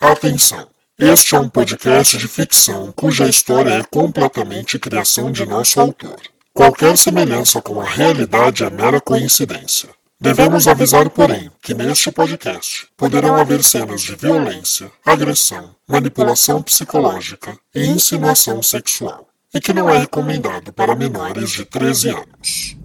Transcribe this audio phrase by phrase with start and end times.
[0.00, 0.68] Atenção!
[0.96, 6.20] Este é um podcast de ficção cuja história é completamente criação de nosso autor.
[6.54, 9.88] Qualquer semelhança com a realidade é mera coincidência.
[10.20, 17.84] Devemos avisar, porém, que neste podcast poderão haver cenas de violência, agressão, manipulação psicológica e
[17.84, 22.77] insinuação sexual, e que não é recomendado para menores de 13 anos.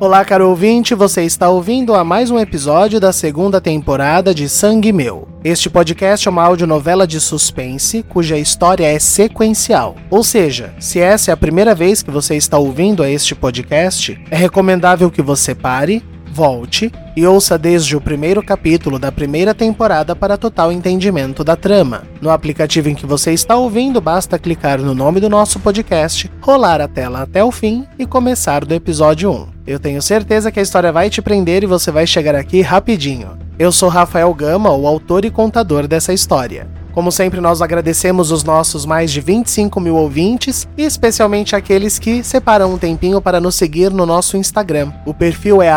[0.00, 4.92] Olá, caro ouvinte, você está ouvindo a mais um episódio da segunda temporada de Sangue
[4.92, 5.26] Meu.
[5.42, 9.96] Este podcast é uma audionovela de suspense cuja história é sequencial.
[10.08, 14.16] Ou seja, se essa é a primeira vez que você está ouvindo a este podcast,
[14.30, 16.00] é recomendável que você pare,
[16.38, 22.04] volte e ouça desde o primeiro capítulo da primeira temporada para total entendimento da trama.
[22.20, 26.80] No aplicativo em que você está ouvindo, basta clicar no nome do nosso podcast, rolar
[26.80, 29.46] a tela até o fim e começar do episódio 1.
[29.66, 33.36] Eu tenho certeza que a história vai te prender e você vai chegar aqui rapidinho.
[33.58, 36.68] Eu sou Rafael Gama, o autor e contador dessa história.
[36.98, 42.24] Como sempre, nós agradecemos os nossos mais de 25 mil ouvintes e especialmente aqueles que
[42.24, 44.92] separam um tempinho para nos seguir no nosso Instagram.
[45.06, 45.70] O perfil é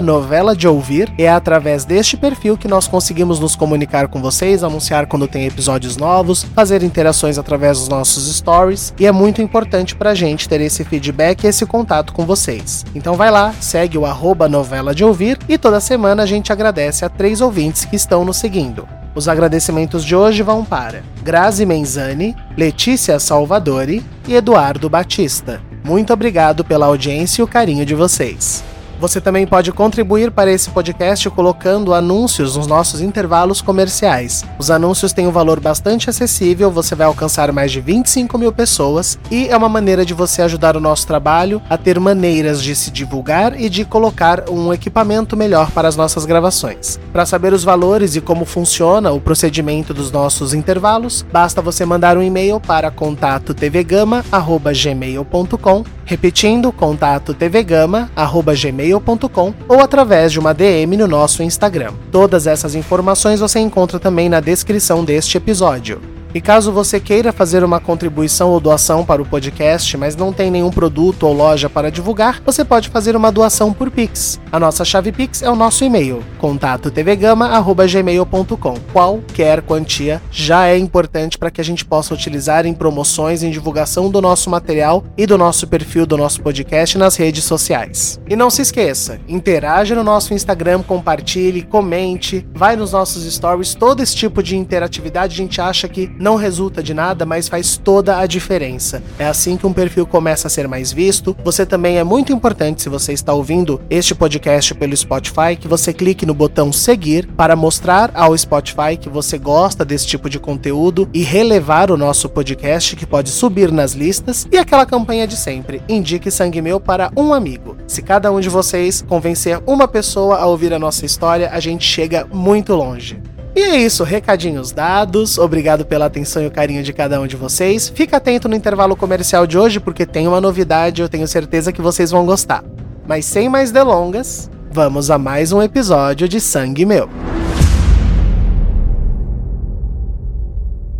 [0.00, 4.64] novela de ouvir e é através deste perfil que nós conseguimos nos comunicar com vocês,
[4.64, 9.94] anunciar quando tem episódios novos, fazer interações através dos nossos stories e é muito importante
[9.94, 12.86] pra gente ter esse feedback e esse contato com vocês.
[12.94, 14.06] Então vai lá, segue o
[14.48, 18.38] novela de ouvir e toda semana a gente agradece a três ouvintes que estão nos
[18.38, 19.01] seguindo.
[19.14, 25.60] Os agradecimentos de hoje vão para Grazi Menzani, Letícia Salvadori e Eduardo Batista.
[25.84, 28.64] Muito obrigado pela audiência e o carinho de vocês.
[29.02, 34.44] Você também pode contribuir para esse podcast colocando anúncios nos nossos intervalos comerciais.
[34.60, 39.18] Os anúncios têm um valor bastante acessível, você vai alcançar mais de 25 mil pessoas
[39.28, 42.92] e é uma maneira de você ajudar o nosso trabalho a ter maneiras de se
[42.92, 47.00] divulgar e de colocar um equipamento melhor para as nossas gravações.
[47.12, 52.16] Para saber os valores e como funciona o procedimento dos nossos intervalos, basta você mandar
[52.16, 61.06] um e-mail para contato tvgama@gmail.com, repetindo contato tvgama@gmail gmail.com ou através de uma DM no
[61.06, 61.92] nosso Instagram.
[62.10, 66.11] Todas essas informações você encontra também na descrição deste episódio.
[66.34, 70.50] E caso você queira fazer uma contribuição ou doação para o podcast, mas não tem
[70.50, 74.40] nenhum produto ou loja para divulgar, você pode fazer uma doação por Pix.
[74.50, 78.74] A nossa chave Pix é o nosso e-mail, contato.tvgama@gmail.com.
[78.92, 84.08] Qualquer quantia já é importante para que a gente possa utilizar em promoções, em divulgação
[84.10, 88.18] do nosso material e do nosso perfil do nosso podcast nas redes sociais.
[88.26, 94.02] E não se esqueça, interaja no nosso Instagram, compartilhe, comente, vai nos nossos stories, todo
[94.02, 98.18] esse tipo de interatividade a gente acha que não resulta de nada, mas faz toda
[98.18, 99.02] a diferença.
[99.18, 101.36] É assim que um perfil começa a ser mais visto.
[101.44, 105.92] Você também é muito importante, se você está ouvindo este podcast pelo Spotify, que você
[105.92, 111.08] clique no botão seguir para mostrar ao Spotify que você gosta desse tipo de conteúdo
[111.12, 114.46] e relevar o nosso podcast que pode subir nas listas.
[114.52, 117.76] E aquela campanha de sempre: indique Sangue Meu para um amigo.
[117.88, 121.84] Se cada um de vocês convencer uma pessoa a ouvir a nossa história, a gente
[121.84, 123.20] chega muito longe.
[123.54, 125.36] E é isso, recadinhos dados.
[125.36, 127.88] Obrigado pela atenção e o carinho de cada um de vocês.
[127.88, 131.82] Fica atento no intervalo comercial de hoje porque tem uma novidade, eu tenho certeza que
[131.82, 132.64] vocês vão gostar.
[133.06, 137.10] Mas sem mais delongas, vamos a mais um episódio de Sangue Meu.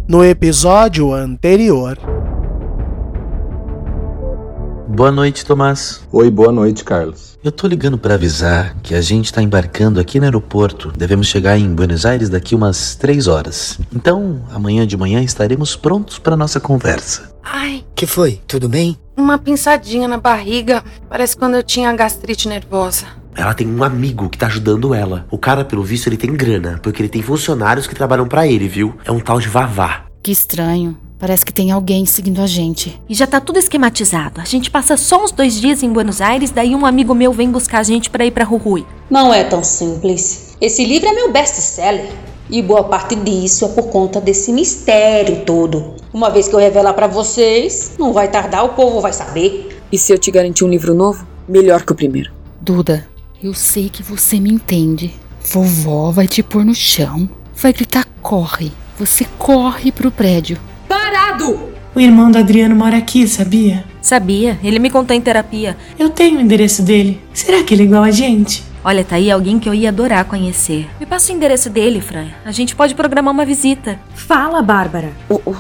[0.07, 1.97] No episódio anterior.
[4.95, 6.07] Boa noite, Tomás.
[6.13, 7.39] Oi, boa noite, Carlos.
[7.43, 10.93] Eu tô ligando para avisar que a gente tá embarcando aqui no aeroporto.
[10.95, 13.81] Devemos chegar em Buenos Aires daqui umas três horas.
[13.91, 17.35] Então, amanhã de manhã estaremos prontos para nossa conversa.
[17.43, 18.39] Ai, Que foi?
[18.47, 18.99] Tudo bem?
[19.17, 20.85] uma pinçadinha na barriga.
[21.09, 23.07] Parece quando eu tinha gastrite nervosa.
[23.35, 25.25] Ela tem um amigo que tá ajudando ela.
[25.31, 28.69] O cara, pelo visto, ele tem grana, porque ele tem funcionários que trabalham pra ele,
[28.69, 28.95] viu?
[29.07, 30.05] É um tal de Vavá.
[30.23, 30.99] Que estranho.
[31.23, 33.01] Parece que tem alguém seguindo a gente.
[33.09, 34.41] E já tá tudo esquematizado.
[34.41, 37.49] A gente passa só uns dois dias em Buenos Aires, daí um amigo meu vem
[37.49, 38.85] buscar a gente pra ir pra Rui.
[39.09, 40.57] Não é tão simples.
[40.61, 42.11] Esse livro é meu best-seller.
[42.51, 45.95] E boa parte disso é por conta desse mistério todo.
[46.13, 49.81] Uma vez que eu revelar pra vocês, não vai tardar, o povo vai saber.
[49.93, 51.25] E se eu te garantir um livro novo?
[51.47, 52.33] Melhor que o primeiro.
[52.61, 53.07] Duda,
[53.41, 55.15] eu sei que você me entende.
[55.41, 57.31] Vovó vai te pôr no chão.
[57.55, 58.73] Vai gritar: corre.
[58.99, 60.59] Você corre pro prédio.
[60.93, 61.71] Parado!
[61.95, 63.83] O irmão do Adriano mora aqui, sabia?
[64.03, 64.59] Sabia?
[64.63, 65.75] Ele me contou em terapia.
[65.99, 67.19] Eu tenho o endereço dele.
[67.33, 68.63] Será que ele é igual a gente?
[68.85, 70.87] Olha, tá aí alguém que eu ia adorar conhecer.
[71.01, 72.27] Me passa o endereço dele, Fran.
[72.45, 73.99] A gente pode programar uma visita.
[74.15, 75.13] Fala, Bárbara.
[75.31, 75.57] O, o,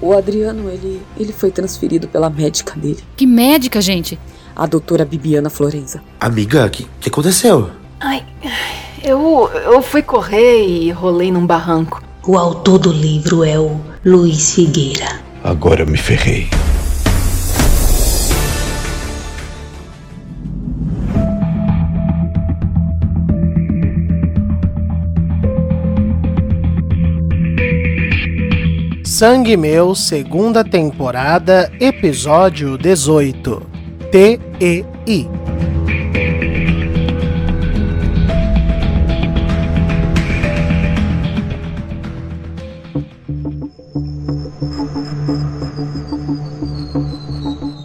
[0.00, 4.18] O Adriano, ele, ele foi transferido pela médica dele, Que médica, gente?
[4.56, 6.00] a doutora Bibiana Florenza.
[6.18, 7.68] Amiga, o que, que aconteceu?
[8.00, 8.24] Ai,
[9.02, 12.02] eu, eu fui correr e rolei num barranco.
[12.26, 15.18] O autor do livro é o Luiz Figueira.
[15.42, 16.46] Agora eu me ferrei.
[29.06, 33.62] Sangue Meu, segunda temporada, episódio 18.
[34.12, 35.43] T-E-I.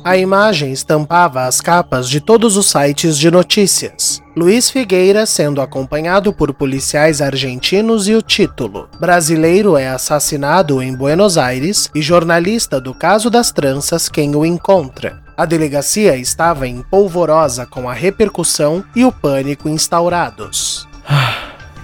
[0.09, 4.23] A imagem estampava as capas de todos os sites de notícias.
[4.35, 11.37] Luiz Figueira sendo acompanhado por policiais argentinos e o título: Brasileiro é assassinado em Buenos
[11.37, 15.21] Aires e jornalista do caso das tranças quem o encontra.
[15.37, 20.87] A delegacia estava em polvorosa com a repercussão e o pânico instaurados.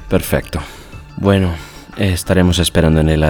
[0.10, 0.60] Perfecto.
[1.16, 1.54] Bueno,
[1.95, 3.24] eh, estaremos esperando en el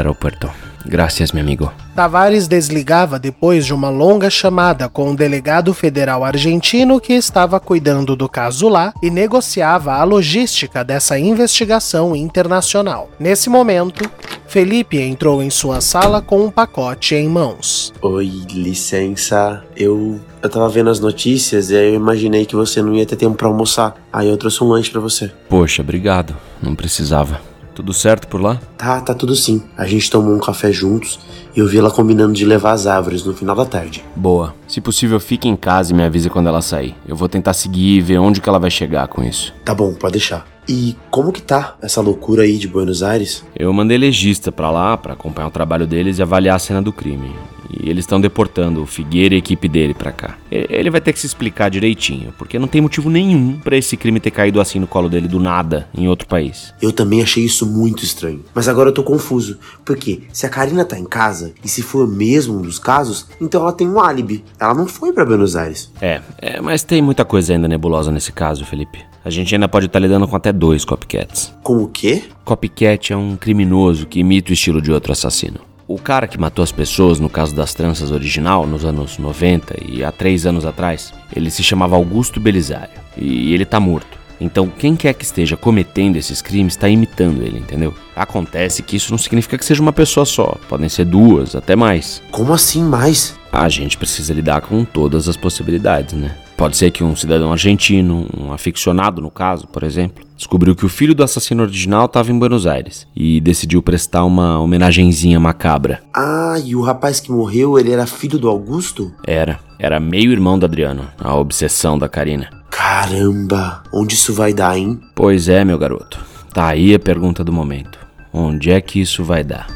[0.86, 1.72] Gracias, mi amigo.
[1.96, 8.16] Tavares desligava depois de uma longa chamada com o delegado federal argentino que estava cuidando
[8.16, 13.10] do caso lá e negociava a logística dessa investigação internacional.
[13.20, 14.10] Nesse momento,
[14.48, 17.94] Felipe entrou em sua sala com um pacote em mãos.
[18.02, 19.64] Oi, licença.
[19.76, 20.20] Eu.
[20.42, 23.36] Eu tava vendo as notícias e aí eu imaginei que você não ia ter tempo
[23.36, 23.96] pra almoçar.
[24.14, 25.32] Aí eu trouxe um lanche pra você.
[25.50, 26.36] Poxa, obrigado.
[26.62, 27.42] Não precisava.
[27.76, 28.60] Tudo certo por lá?
[28.78, 29.62] Tá, tá tudo sim.
[29.78, 31.20] A gente tomou um café juntos
[31.54, 34.04] e eu vi ela combinando de levar as árvores no final da tarde.
[34.16, 34.56] Boa.
[34.66, 36.96] Se possível, fique em casa e me avise quando ela sair.
[37.06, 39.54] Eu vou tentar seguir e ver onde que ela vai chegar com isso.
[39.66, 40.48] Tá bom, pode deixar.
[40.68, 43.44] E como que tá essa loucura aí de Buenos Aires?
[43.56, 46.94] Eu mandei legista pra lá pra acompanhar o trabalho deles e avaliar a cena do
[46.94, 47.36] crime.
[47.80, 50.38] E eles estão deportando o Figueira e a equipe dele pra cá.
[50.50, 54.20] Ele vai ter que se explicar direitinho, porque não tem motivo nenhum pra esse crime
[54.20, 56.74] ter caído assim no colo dele do nada em outro país.
[56.82, 58.44] Eu também achei isso muito estranho.
[58.54, 59.58] Mas agora eu tô confuso.
[59.84, 63.62] Porque se a Karina tá em casa, e se for mesmo um dos casos, então
[63.62, 64.44] ela tem um álibi.
[64.60, 65.92] Ela não foi pra Buenos Aires.
[66.02, 69.00] É, é, mas tem muita coisa ainda nebulosa nesse caso, Felipe.
[69.24, 71.52] A gente ainda pode estar lidando com até dois copycats.
[71.64, 72.24] Com o quê?
[72.44, 75.60] Copycat é um criminoso que imita o estilo de outro assassino.
[75.88, 80.04] O cara que matou as pessoas no caso das tranças original, nos anos 90 e
[80.04, 83.00] há três anos atrás, ele se chamava Augusto Belisário.
[83.16, 84.18] E ele tá morto.
[84.42, 87.94] Então, quem quer que esteja cometendo esses crimes está imitando ele, entendeu?
[88.16, 90.58] Acontece que isso não significa que seja uma pessoa só.
[90.68, 92.22] Podem ser duas, até mais.
[92.32, 93.38] Como assim mais?
[93.52, 96.36] A gente precisa lidar com todas as possibilidades, né?
[96.58, 100.90] Pode ser que um cidadão argentino, um aficionado no caso, por exemplo, descobriu que o
[100.90, 106.02] filho do assassino original estava em Buenos Aires e decidiu prestar uma homenagenzinha macabra.
[106.14, 109.12] Ah, e o rapaz que morreu, ele era filho do Augusto?
[109.28, 112.50] Era, era meio irmão do Adriano, a obsessão da Karina.
[112.70, 115.00] Caramba, onde isso vai dar, hein?
[115.14, 116.24] Pois é, meu garoto.
[116.54, 118.00] Tá aí a pergunta do momento.
[118.32, 119.68] Onde é que isso vai dar?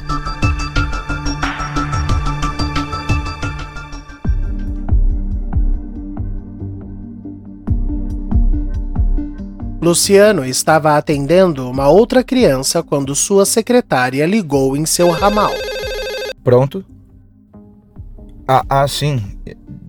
[9.82, 15.54] Luciano estava atendendo uma outra criança quando sua secretária ligou em seu ramal.
[16.44, 16.84] Pronto?
[18.46, 19.40] Ah, ah, sim.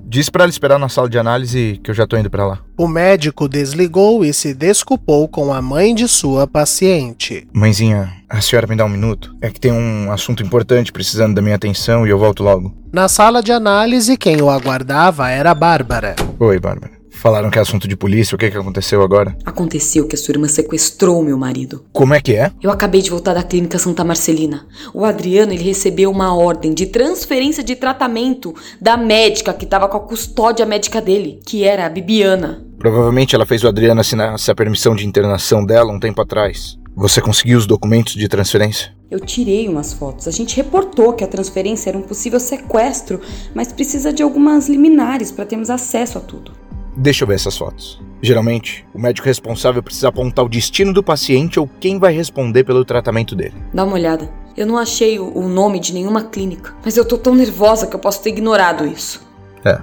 [0.06, 2.60] Diz pra ela esperar na sala de análise que eu já tô indo pra lá.
[2.78, 7.48] O médico desligou e se desculpou com a mãe de sua paciente.
[7.52, 9.34] Mãezinha, a senhora me dá um minuto?
[9.40, 12.72] É que tem um assunto importante precisando da minha atenção e eu volto logo.
[12.92, 16.14] Na sala de análise, quem o aguardava era a Bárbara.
[16.38, 16.99] Oi, Bárbara.
[17.20, 19.36] Falaram que é assunto de polícia, o que que aconteceu agora?
[19.44, 21.84] Aconteceu que a sua irmã sequestrou meu marido.
[21.92, 22.50] Como é que é?
[22.62, 24.66] Eu acabei de voltar da clínica Santa Marcelina.
[24.94, 29.98] O Adriano, ele recebeu uma ordem de transferência de tratamento da médica que tava com
[29.98, 32.64] a custódia médica dele, que era a Bibiana.
[32.78, 36.78] Provavelmente ela fez o Adriano assinar essa permissão de internação dela um tempo atrás.
[36.96, 38.94] Você conseguiu os documentos de transferência?
[39.10, 40.26] Eu tirei umas fotos.
[40.26, 43.20] A gente reportou que a transferência era um possível sequestro,
[43.54, 46.59] mas precisa de algumas liminares para termos acesso a tudo.
[46.96, 48.00] Deixa eu ver essas fotos.
[48.22, 52.84] Geralmente, o médico responsável precisa apontar o destino do paciente ou quem vai responder pelo
[52.84, 53.54] tratamento dele.
[53.72, 54.28] Dá uma olhada.
[54.56, 58.00] Eu não achei o nome de nenhuma clínica, mas eu tô tão nervosa que eu
[58.00, 59.26] posso ter ignorado isso.
[59.64, 59.80] É,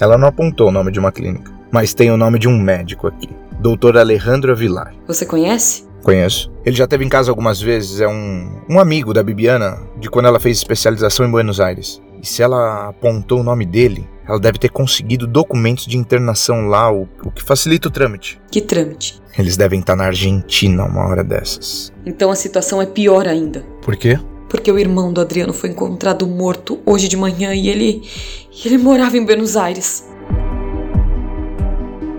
[0.00, 3.06] ela não apontou o nome de uma clínica, mas tem o nome de um médico
[3.06, 3.28] aqui.
[3.60, 3.96] Dr.
[3.98, 4.94] Alejandro Avilar.
[5.06, 5.86] Você conhece?
[6.02, 6.52] Conheço.
[6.64, 10.26] Ele já teve em casa algumas vezes, é um, um amigo da Bibiana, de quando
[10.26, 12.00] ela fez especialização em Buenos Aires.
[12.22, 16.92] E se ela apontou o nome dele, ela deve ter conseguido documentos de internação lá,
[16.92, 18.40] o, o que facilita o trâmite.
[18.50, 19.20] Que trâmite?
[19.38, 21.92] Eles devem estar na Argentina uma hora dessas.
[22.04, 23.60] Então a situação é pior ainda.
[23.82, 24.18] Por quê?
[24.48, 28.02] Porque o irmão do Adriano foi encontrado morto hoje de manhã e ele.
[28.64, 30.04] Ele morava em Buenos Aires.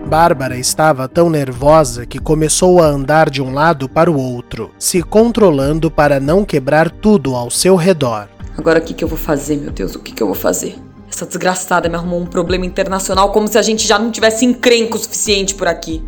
[0.07, 5.03] Bárbara estava tão nervosa que começou a andar de um lado para o outro, se
[5.03, 8.29] controlando para não quebrar tudo ao seu redor.
[8.57, 9.95] Agora o que, que eu vou fazer, meu Deus?
[9.95, 10.75] O que, que eu vou fazer?
[11.09, 14.97] Essa desgraçada me arrumou um problema internacional como se a gente já não tivesse encrenco
[14.97, 16.03] o suficiente por aqui.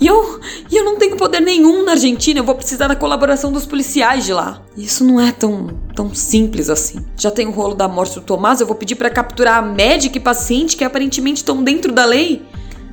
[0.00, 3.50] E eu, e eu não tenho poder nenhum na Argentina, eu vou precisar da colaboração
[3.50, 4.60] dos policiais de lá.
[4.76, 7.04] Isso não é tão, tão simples assim.
[7.16, 10.18] Já tem o rolo da morte do Tomás, eu vou pedir para capturar a médica
[10.18, 12.42] e paciente que aparentemente estão dentro da lei.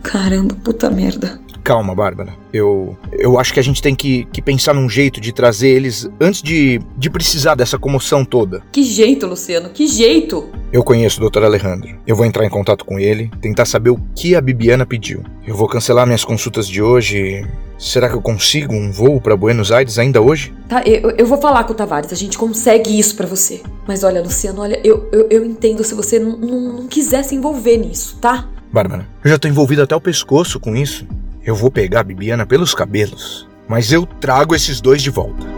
[0.04, 1.40] Caramba, puta merda.
[1.64, 2.34] Calma, Bárbara.
[2.52, 6.10] Eu, eu acho que a gente tem que, que pensar num jeito de trazer eles
[6.20, 8.62] antes de, de precisar dessa comoção toda.
[8.72, 9.70] Que jeito, Luciano?
[9.70, 10.50] Que jeito?
[10.74, 11.44] Eu conheço o Dr.
[11.44, 11.90] Alejandro.
[12.06, 15.24] Eu vou entrar em contato com ele, tentar saber o que a Bibiana pediu.
[15.46, 17.46] Eu vou cancelar minhas consultas de hoje.
[17.78, 20.54] Será que eu consigo um voo para Buenos Aires ainda hoje?
[20.68, 23.62] Tá, eu, eu vou falar com o Tavares, a gente consegue isso para você.
[23.88, 27.36] Mas olha, Luciano, olha, eu, eu, eu entendo se você não, não, não quiser se
[27.36, 28.48] envolver nisso, tá?
[28.72, 31.06] Bárbara, eu já tô envolvido até o pescoço com isso.
[31.44, 35.50] Eu vou pegar a Bibiana pelos cabelos, mas eu trago esses dois de volta.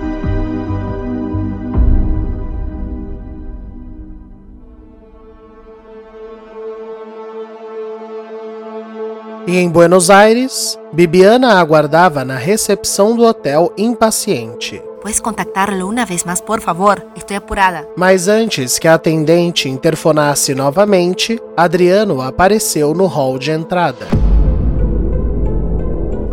[9.46, 14.82] E em Buenos Aires, Bibiana aguardava na recepção do hotel impaciente.
[15.02, 17.06] ¿Puedes contactarlo una vez más, por favor?
[17.14, 17.86] Estoy apurada.
[17.98, 24.08] Mas antes que a atendente interfonasse novamente, Adriano apareceu no hall de entrada.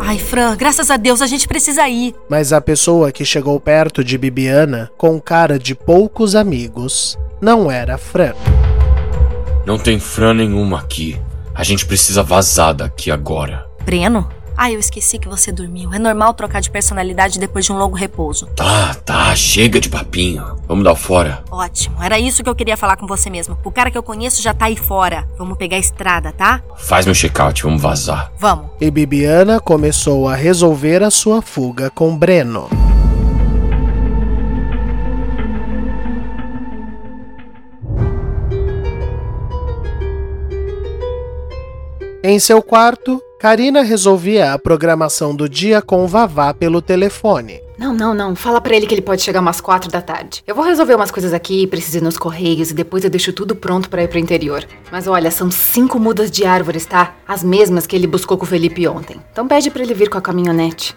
[0.03, 2.15] Ai, Fran, graças a Deus a gente precisa ir.
[2.27, 7.97] Mas a pessoa que chegou perto de Bibiana, com cara de poucos amigos, não era
[7.97, 8.33] Fran.
[9.65, 11.19] Não tem Fran nenhuma aqui.
[11.53, 13.67] A gente precisa vazar daqui agora.
[13.85, 14.27] Breno?
[14.63, 15.91] Ai, eu esqueci que você dormiu.
[15.91, 18.45] É normal trocar de personalidade depois de um longo repouso.
[18.55, 20.55] Tá, tá, chega de papinho.
[20.67, 21.43] Vamos dar fora.
[21.49, 23.57] Ótimo, era isso que eu queria falar com você mesmo.
[23.65, 25.27] O cara que eu conheço já tá aí fora.
[25.35, 26.61] Vamos pegar a estrada, tá?
[26.77, 28.31] Faz meu check-out, vamos vazar.
[28.37, 28.67] Vamos.
[28.79, 32.69] E Bibiana começou a resolver a sua fuga com Breno.
[42.23, 47.59] Em seu quarto, Karina resolvia a programação do dia com Vavá pelo telefone.
[47.75, 48.35] Não, não, não.
[48.35, 50.43] Fala para ele que ele pode chegar umas quatro da tarde.
[50.45, 53.55] Eu vou resolver umas coisas aqui, preciso ir nos correios e depois eu deixo tudo
[53.55, 54.63] pronto para ir pro interior.
[54.91, 57.15] Mas olha, são cinco mudas de árvores, tá?
[57.27, 59.19] As mesmas que ele buscou com o Felipe ontem.
[59.31, 60.95] Então pede para ele vir com a caminhonete.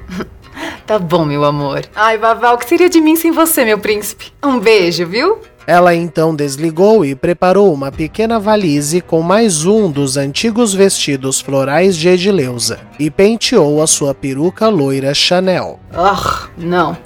[0.86, 1.82] tá bom, meu amor.
[1.94, 4.32] Ai, Vavá, o que seria de mim sem você, meu príncipe?
[4.42, 5.38] Um beijo, viu?
[5.66, 11.96] Ela então desligou e preparou uma pequena valise com mais um dos antigos vestidos florais
[11.96, 15.78] de Edileuza e penteou a sua peruca loira Chanel.
[15.94, 16.96] Oh, não.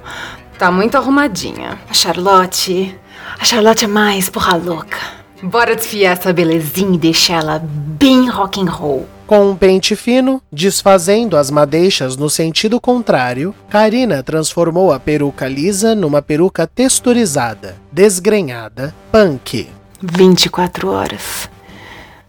[0.59, 1.79] Tá muito arrumadinha.
[1.89, 2.99] A Charlotte.
[3.39, 4.97] A Charlotte é mais porra louca.
[5.43, 9.07] Bora desfiar essa belezinha e deixar ela bem rock and roll.
[9.27, 15.97] Com um pente fino, desfazendo as madeixas no sentido contrário, Karina transformou a peruca lisa
[15.97, 19.69] numa peruca texturizada, desgrenhada, punk.
[20.01, 21.51] 24 horas.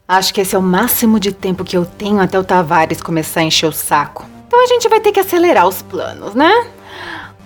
[0.07, 3.41] Acho que esse é o máximo de tempo que eu tenho até o Tavares começar
[3.41, 4.25] a encher o saco.
[4.47, 6.67] Então a gente vai ter que acelerar os planos, né?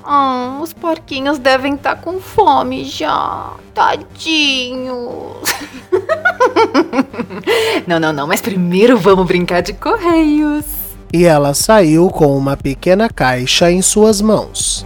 [0.01, 3.51] Ah, os porquinhos devem estar tá com fome já.
[3.73, 5.41] Tadinhos.
[7.87, 10.65] não, não, não, mas primeiro vamos brincar de correios.
[11.13, 14.85] E ela saiu com uma pequena caixa em suas mãos.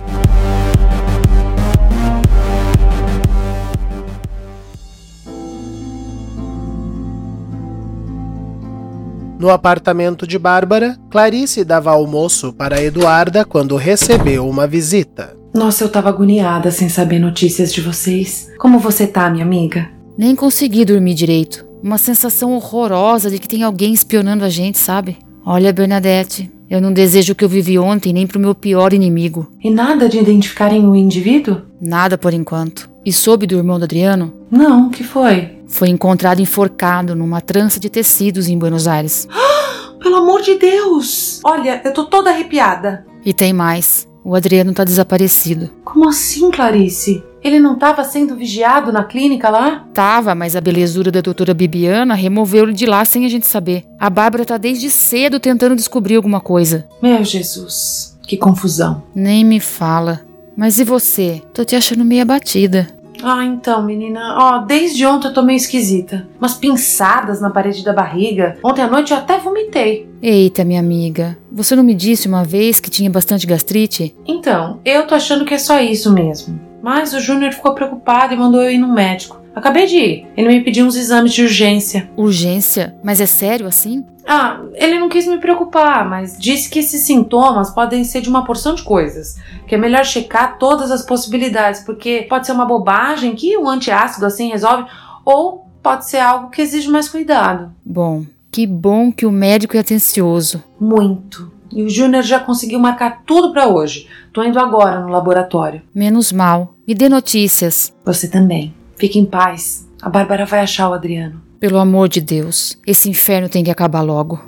[9.38, 15.38] No apartamento de Bárbara, Clarice dava almoço para Eduarda quando recebeu uma visita.
[15.53, 18.50] Nossa, eu tava agoniada sem saber notícias de vocês.
[18.57, 19.95] Como você tá, minha amiga?
[20.17, 21.65] Nem consegui dormir direito.
[21.84, 25.17] Uma sensação horrorosa de que tem alguém espionando a gente, sabe?
[25.45, 29.51] Olha, Bernadette, eu não desejo o que eu vivi ontem nem pro meu pior inimigo.
[29.63, 31.62] E nada de identificarem o indivíduo?
[31.79, 32.89] Nada por enquanto.
[33.05, 34.34] E soube do irmão do Adriano?
[34.50, 35.60] Não, o que foi?
[35.67, 39.27] Foi encontrado enforcado numa trança de tecidos em Buenos Aires.
[40.01, 41.41] Pelo amor de Deus!
[41.43, 43.05] Olha, eu tô toda arrepiada.
[43.24, 44.07] E tem mais.
[44.24, 45.69] O Adriano tá desaparecido.
[45.84, 47.24] Como assim, Clarice?
[47.46, 49.86] Ele não estava sendo vigiado na clínica lá?
[49.94, 53.86] Tava, mas a belezura da doutora Bibiana removeu-ele de lá sem a gente saber.
[54.00, 56.88] A Bárbara tá desde cedo tentando descobrir alguma coisa.
[57.00, 59.04] Meu Jesus, que confusão.
[59.14, 60.22] Nem me fala.
[60.58, 61.44] Mas e você?
[61.54, 62.88] Tô te achando meio abatida.
[63.24, 66.28] Ah, então, menina, ó, desde ontem eu tô meio esquisita.
[66.40, 68.58] Umas pinçadas na parede da barriga.
[68.64, 70.10] Ontem à noite eu até vomitei.
[70.20, 74.16] Eita, minha amiga, você não me disse uma vez que tinha bastante gastrite?
[74.28, 76.60] Então, eu tô achando que é só isso mesmo.
[76.86, 79.42] Mas o Júnior ficou preocupado e mandou eu ir no médico.
[79.56, 80.27] Acabei de ir.
[80.38, 82.08] Ele me pediu uns exames de urgência.
[82.15, 82.96] Urgência?
[83.04, 84.06] Mas é sério assim?
[84.24, 88.46] Ah, ele não quis me preocupar, mas disse que esses sintomas podem ser de uma
[88.46, 89.36] porção de coisas.
[89.68, 94.27] Que é melhor checar todas as possibilidades, porque pode ser uma bobagem que um antiácido
[94.27, 94.86] assim resolve,
[95.25, 97.74] ou pode ser algo que exige mais cuidado.
[97.84, 100.63] Bom, que bom que o médico é atencioso.
[100.80, 101.51] Muito.
[101.72, 104.08] E o Júnior já conseguiu marcar tudo para hoje.
[104.32, 105.82] Tô indo agora no laboratório.
[105.94, 106.75] Menos mal.
[106.88, 107.92] Me dê notícias.
[108.06, 108.72] Você também.
[108.96, 109.89] Fique em paz.
[110.00, 111.42] A Bárbara vai achar o Adriano.
[111.60, 114.39] Pelo amor de Deus, esse inferno tem que acabar logo.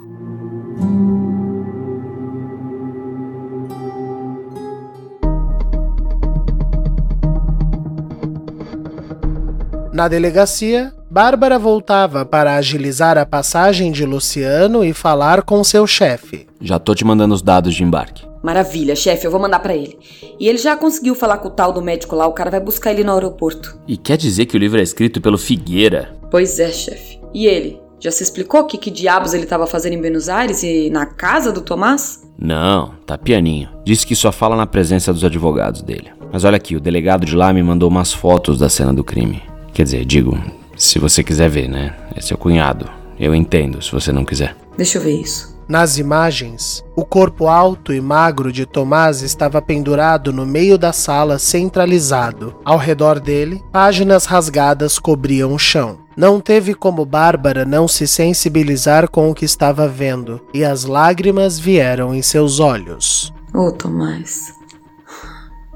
[9.91, 16.45] Na delegacia, Bárbara voltava para agilizar a passagem de Luciano e falar com seu chefe.
[16.61, 18.26] Já tô te mandando os dados de embarque.
[18.41, 19.97] Maravilha, chefe, eu vou mandar para ele.
[20.39, 22.91] E ele já conseguiu falar com o tal do médico lá, o cara vai buscar
[22.91, 23.77] ele no aeroporto.
[23.87, 26.15] E quer dizer que o livro é escrito pelo Figueira?
[26.29, 27.19] Pois é, chefe.
[27.33, 27.79] E ele?
[27.99, 31.05] Já se explicou o que, que diabos ele estava fazendo em Buenos Aires e na
[31.05, 32.23] casa do Tomás?
[32.37, 33.69] Não, tá pianinho.
[33.83, 36.11] Disse que só fala na presença dos advogados dele.
[36.31, 39.41] Mas olha aqui, o delegado de lá me mandou umas fotos da cena do crime.
[39.73, 40.37] Quer dizer, digo,
[40.75, 41.95] se você quiser ver, né?
[42.15, 42.87] É seu cunhado.
[43.19, 44.55] Eu entendo se você não quiser.
[44.77, 45.56] Deixa eu ver isso.
[45.67, 51.37] Nas imagens, o corpo alto e magro de Tomás estava pendurado no meio da sala
[51.37, 52.55] centralizado.
[52.63, 55.99] Ao redor dele, páginas rasgadas cobriam o chão.
[56.15, 61.59] Não teve como Bárbara não se sensibilizar com o que estava vendo, e as lágrimas
[61.59, 63.33] vieram em seus olhos.
[63.53, 64.53] Ô, oh, Tomás.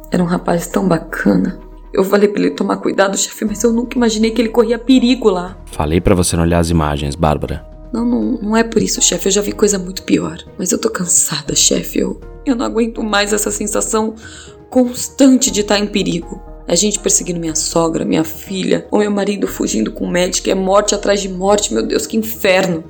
[0.10, 1.60] Era um rapaz tão bacana.
[1.93, 5.29] Eu falei pra ele tomar cuidado, chefe, mas eu nunca imaginei que ele corria perigo
[5.29, 5.57] lá.
[5.65, 7.71] Falei para você não olhar as imagens, Bárbara.
[7.91, 9.27] Não, não, não é por isso, chefe.
[9.27, 10.38] Eu já vi coisa muito pior.
[10.57, 12.00] Mas eu tô cansada, chefe.
[12.00, 14.15] Eu, eu não aguento mais essa sensação
[14.69, 16.41] constante de estar em perigo.
[16.67, 20.55] A gente perseguindo minha sogra, minha filha, ou meu marido fugindo com o médico, é
[20.55, 21.74] morte atrás de morte.
[21.74, 22.83] Meu Deus, que inferno.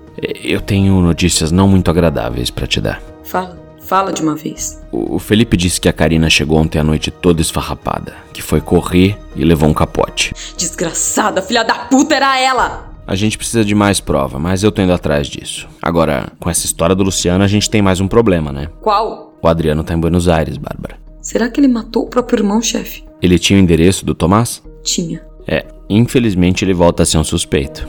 [0.43, 3.01] Eu tenho notícias não muito agradáveis para te dar.
[3.23, 3.59] Fala.
[3.81, 4.79] Fala de uma vez.
[4.91, 9.17] O Felipe disse que a Karina chegou ontem à noite toda esfarrapada, que foi correr
[9.35, 10.33] e levou um capote.
[10.55, 12.90] Desgraçada, filha da puta, era ela!
[13.11, 15.67] A gente precisa de mais prova, mas eu tô indo atrás disso.
[15.81, 18.69] Agora, com essa história do Luciano, a gente tem mais um problema, né?
[18.79, 19.37] Qual?
[19.43, 20.97] O Adriano tá em Buenos Aires, Bárbara.
[21.21, 23.03] Será que ele matou o próprio irmão, chefe?
[23.21, 24.63] Ele tinha o endereço do Tomás?
[24.81, 25.21] Tinha.
[25.45, 27.85] É, infelizmente ele volta a ser um suspeito.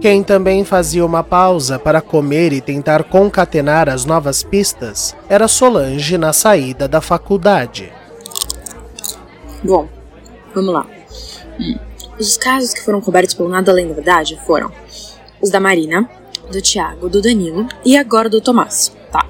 [0.00, 6.16] Quem também fazia uma pausa para comer e tentar concatenar as novas pistas era Solange
[6.16, 7.92] na saída da faculdade.
[9.62, 9.86] Bom,
[10.54, 10.86] vamos lá.
[11.60, 11.78] Hum.
[12.18, 14.72] Os casos que foram cobertos pelo Nada Além da Verdade foram
[15.40, 16.08] os da Marina,
[16.50, 18.90] do Tiago, do Danilo e agora do Tomás.
[19.12, 19.28] Tá.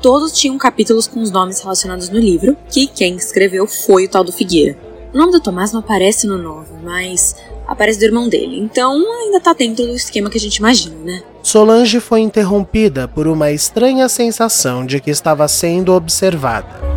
[0.00, 4.22] Todos tinham capítulos com os nomes relacionados no livro, que quem escreveu foi o tal
[4.22, 4.78] do Figueira.
[5.12, 7.34] O nome do Tomás não aparece no novo, mas
[7.66, 8.58] aparece do irmão dele.
[8.58, 11.22] Então ainda tá dentro do esquema que a gente imagina, né?
[11.42, 16.96] Solange foi interrompida por uma estranha sensação de que estava sendo observada.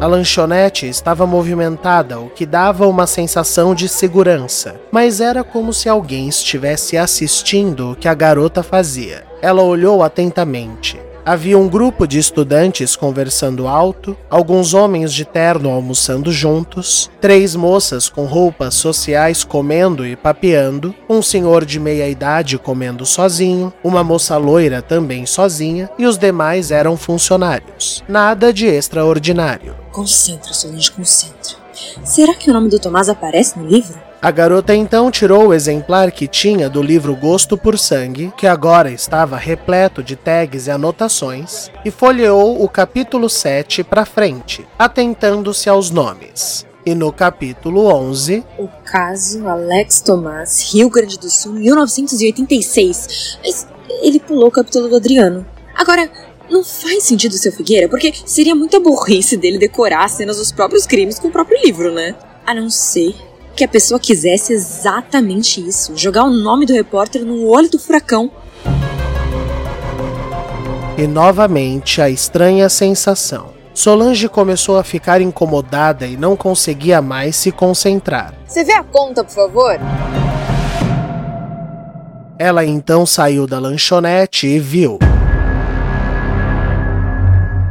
[0.00, 5.88] A lanchonete estava movimentada, o que dava uma sensação de segurança, mas era como se
[5.88, 9.24] alguém estivesse assistindo o que a garota fazia.
[9.40, 10.98] Ela olhou atentamente.
[11.26, 18.10] Havia um grupo de estudantes conversando alto, alguns homens de terno almoçando juntos, três moças
[18.10, 24.36] com roupas sociais comendo e papeando, um senhor de meia idade comendo sozinho, uma moça
[24.36, 28.04] loira também sozinha e os demais eram funcionários.
[28.06, 29.74] Nada de extraordinário.
[29.92, 31.56] Concentra, Solange, concentra.
[32.04, 33.98] Será que o nome do Tomás aparece no livro?
[34.24, 38.90] A garota então tirou o exemplar que tinha do livro Gosto por Sangue, que agora
[38.90, 45.90] estava repleto de tags e anotações, e folheou o capítulo 7 para frente, atentando-se aos
[45.90, 46.64] nomes.
[46.86, 53.40] E no capítulo 11, o caso Alex Tomás, Rio Grande do Sul, 1986.
[53.44, 53.68] Mas
[54.00, 55.44] ele pulou o capítulo do Adriano.
[55.74, 56.10] Agora,
[56.48, 60.86] não faz sentido, seu Figueira, porque seria muita burrice dele decorar as cenas dos próprios
[60.86, 62.14] crimes com o próprio livro, né?
[62.46, 63.14] A não ser
[63.54, 68.30] que a pessoa quisesse exatamente isso: jogar o nome do repórter no olho do furacão.
[70.96, 73.52] E novamente a estranha sensação.
[73.74, 78.32] Solange começou a ficar incomodada e não conseguia mais se concentrar.
[78.46, 79.80] Você vê a conta, por favor?
[82.38, 84.98] Ela então saiu da lanchonete e viu.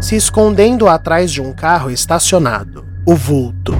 [0.01, 3.73] Se escondendo atrás de um carro estacionado, o vulto.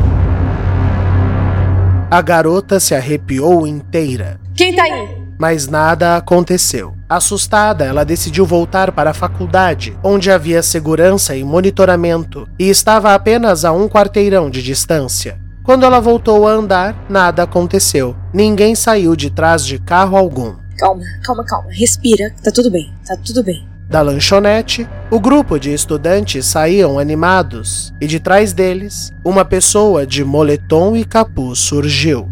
[2.13, 4.39] A garota se arrepiou inteira.
[4.56, 5.23] Quem tá aí?
[5.39, 6.93] mas nada aconteceu.
[7.10, 13.65] Assustada, ela decidiu voltar para a faculdade, onde havia segurança e monitoramento, e estava apenas
[13.65, 15.39] a um quarteirão de distância.
[15.63, 18.15] Quando ela voltou a andar, nada aconteceu.
[18.32, 20.56] Ninguém saiu de trás de carro algum.
[20.78, 21.69] Calma, calma, calma.
[21.71, 23.72] Respira, tá tudo bem, tá tudo bem.
[23.93, 30.23] Da lanchonete, o grupo de estudantes saíam animados e de trás deles, uma pessoa de
[30.23, 32.27] moletom e capuz surgiu.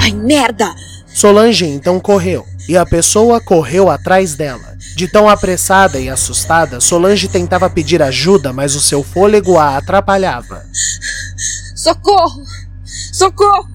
[0.00, 0.74] Ai, merda!
[1.06, 4.78] Solange então correu e a pessoa correu atrás dela.
[4.96, 10.62] De tão apressada e assustada, Solange tentava pedir ajuda, mas o seu fôlego a atrapalhava.
[11.74, 12.44] Socorro!
[13.12, 13.68] Socorro!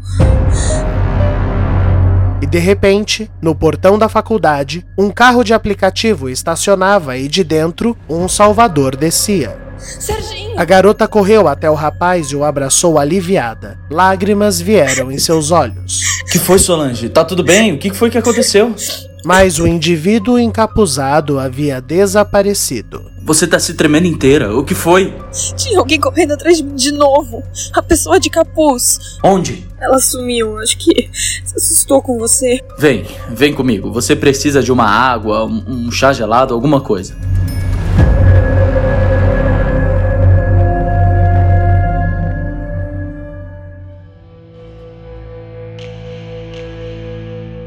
[2.41, 7.97] E de repente, no portão da faculdade, um carro de aplicativo estacionava e de dentro,
[8.09, 9.68] um salvador descia.
[9.79, 10.59] Serginho!
[10.59, 13.79] A garota correu até o rapaz e o abraçou aliviada.
[13.89, 16.03] Lágrimas vieram em seus olhos.
[16.31, 17.09] Que foi, Solange?
[17.09, 17.73] Tá tudo bem?
[17.73, 18.75] O que foi que aconteceu?
[19.23, 23.09] Mas o indivíduo encapuzado havia desaparecido.
[23.21, 24.55] Você tá se tremendo inteira.
[24.55, 25.13] O que foi?
[25.55, 27.43] Tinha alguém correndo atrás de mim de novo.
[27.73, 29.19] A pessoa de capuz.
[29.23, 29.67] Onde?
[29.79, 30.57] Ela sumiu.
[30.59, 32.59] Acho que se assustou com você.
[32.77, 33.91] Vem, vem comigo.
[33.91, 37.15] Você precisa de uma água, um, um chá gelado, alguma coisa.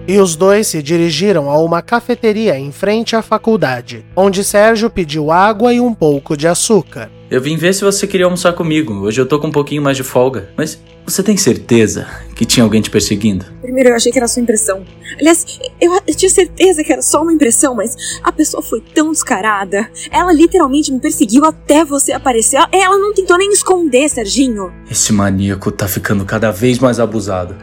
[0.07, 5.31] E os dois se dirigiram a uma cafeteria em frente à faculdade, onde Sérgio pediu
[5.31, 7.09] água e um pouco de açúcar.
[7.31, 8.93] Eu vim ver se você queria almoçar comigo.
[8.95, 10.51] Hoje eu tô com um pouquinho mais de folga.
[10.57, 13.47] Mas você tem certeza que tinha alguém te perseguindo?
[13.63, 14.85] Primeiro eu achei que era sua impressão.
[15.19, 15.47] Aliás,
[15.81, 19.89] eu, eu tinha certeza que era só uma impressão, mas a pessoa foi tão descarada.
[20.11, 22.61] Ela literalmente me perseguiu até você aparecer.
[22.71, 24.73] Ela não tentou nem esconder, Serginho.
[24.91, 27.57] Esse maníaco tá ficando cada vez mais abusado.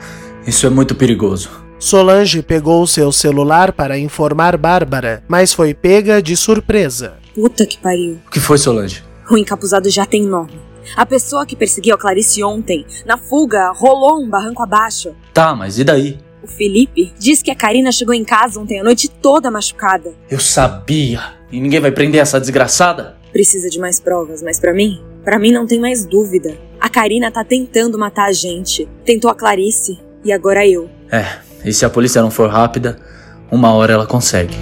[0.47, 1.68] Isso é muito perigoso.
[1.79, 7.13] Solange pegou seu celular para informar Bárbara, mas foi pega de surpresa.
[7.33, 8.19] Puta que pariu.
[8.27, 9.01] O que foi, Solange?
[9.31, 10.59] O encapuzado já tem nome.
[10.97, 15.15] A pessoa que perseguiu a Clarice ontem, na fuga, rolou um barranco abaixo.
[15.33, 16.19] Tá, mas e daí?
[16.43, 20.13] O Felipe diz que a Karina chegou em casa ontem à noite toda machucada.
[20.29, 21.21] Eu sabia!
[21.49, 23.17] E ninguém vai prender essa desgraçada?
[23.31, 26.57] Precisa de mais provas, mas para mim, para mim não tem mais dúvida.
[26.79, 28.87] A Karina tá tentando matar a gente.
[29.05, 30.89] Tentou a Clarice e agora eu.
[31.11, 32.97] É, e se a polícia não for rápida,
[33.51, 34.55] uma hora ela consegue.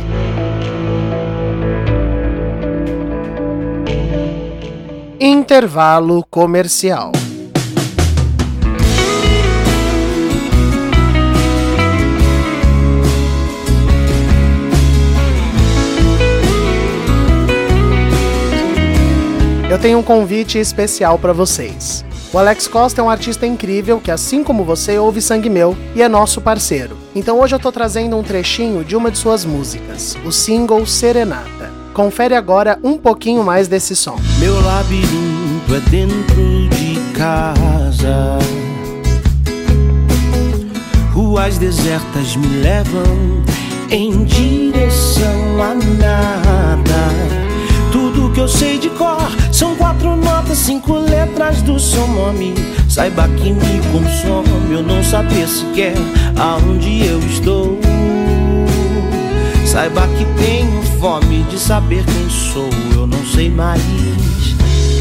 [5.20, 7.12] Intervalo comercial.
[19.70, 22.07] Eu tenho um convite especial para vocês.
[22.34, 26.02] O Alex Costa é um artista incrível que, assim como você, ouve Sangue Meu e
[26.02, 26.98] é nosso parceiro.
[27.16, 31.72] Então hoje eu tô trazendo um trechinho de uma de suas músicas, o single Serenata.
[31.94, 34.20] Confere agora um pouquinho mais desse som.
[34.40, 38.38] Meu labirinto é dentro de casa.
[41.14, 43.44] Ruas desertas me levam
[43.90, 47.08] em direção a nada.
[47.92, 50.16] Tudo que eu sei de cor são quatro
[50.58, 52.54] cinco letras do seu nome.
[52.90, 55.94] Saiba que me consome eu não saber sequer
[56.38, 57.78] aonde eu estou.
[59.66, 62.70] Saiba que tenho fome de saber quem sou.
[62.96, 63.82] Eu não sei mais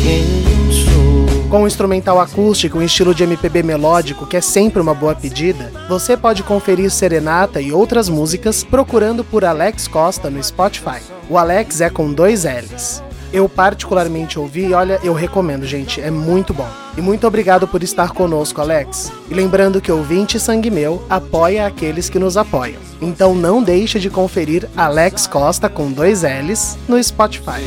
[0.03, 0.25] quem
[0.71, 1.49] sou.
[1.49, 5.73] Com um instrumental acústico em estilo de MPB melódico, que é sempre uma boa pedida,
[5.89, 11.01] você pode conferir Serenata e outras músicas procurando por Alex Costa no Spotify.
[11.31, 13.06] O Alex é com dois L's.
[13.33, 16.69] Eu particularmente ouvi e olha, eu recomendo, gente, é muito bom.
[16.97, 19.13] E muito obrigado por estar conosco, Alex.
[19.31, 22.81] E lembrando que ouvinte Sangue Meu apoia aqueles que nos apoiam.
[23.01, 27.61] Então não deixe de conferir Alex Costa com dois L's no Spotify.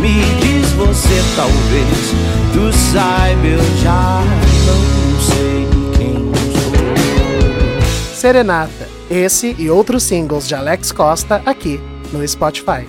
[0.00, 2.14] Me diz você talvez,
[2.54, 4.22] tu saiba eu já
[4.66, 6.14] não sei quem
[6.54, 8.14] sou.
[8.14, 11.78] Serenata, esse e outros singles de Alex Costa aqui
[12.12, 12.86] no Spotify.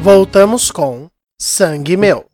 [0.00, 1.08] Voltamos com
[1.40, 2.24] Sangue Meu.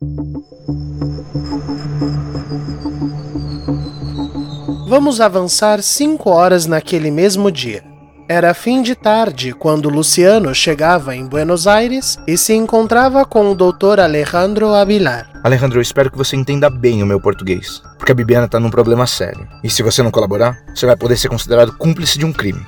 [4.87, 7.83] Vamos avançar cinco horas naquele mesmo dia.
[8.29, 13.55] Era fim de tarde quando Luciano chegava em Buenos Aires e se encontrava com o
[13.55, 13.99] Dr.
[13.99, 15.31] Alejandro Avilar.
[15.43, 18.69] Alejandro, eu espero que você entenda bem o meu português, porque a Bibiana tá num
[18.69, 19.47] problema sério.
[19.63, 22.63] E se você não colaborar, você vai poder ser considerado cúmplice de um crime.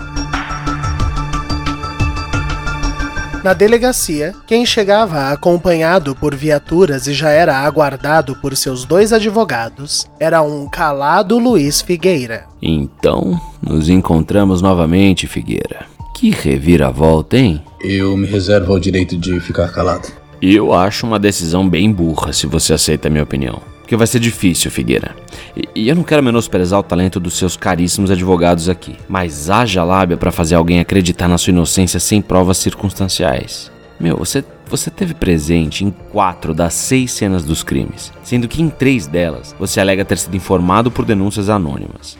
[3.47, 10.05] Na delegacia, quem chegava acompanhado por viaturas e já era aguardado por seus dois advogados
[10.19, 12.43] era um calado Luiz Figueira.
[12.61, 15.85] Então, nos encontramos novamente, Figueira.
[16.13, 17.63] Que reviravolta, hein?
[17.79, 20.09] Eu me reservo ao direito de ficar calado.
[20.41, 23.61] Eu acho uma decisão bem burra, se você aceita a minha opinião.
[23.87, 25.15] Porque vai ser difícil, Figueira.
[25.55, 28.97] E, e eu não quero menosprezar o talento dos seus caríssimos advogados aqui.
[29.07, 33.71] Mas haja lábia para fazer alguém acreditar na sua inocência sem provas circunstanciais.
[33.97, 38.69] Meu, você, você teve presente em quatro das seis cenas dos crimes, sendo que em
[38.69, 42.17] três delas você alega ter sido informado por denúncias anônimas.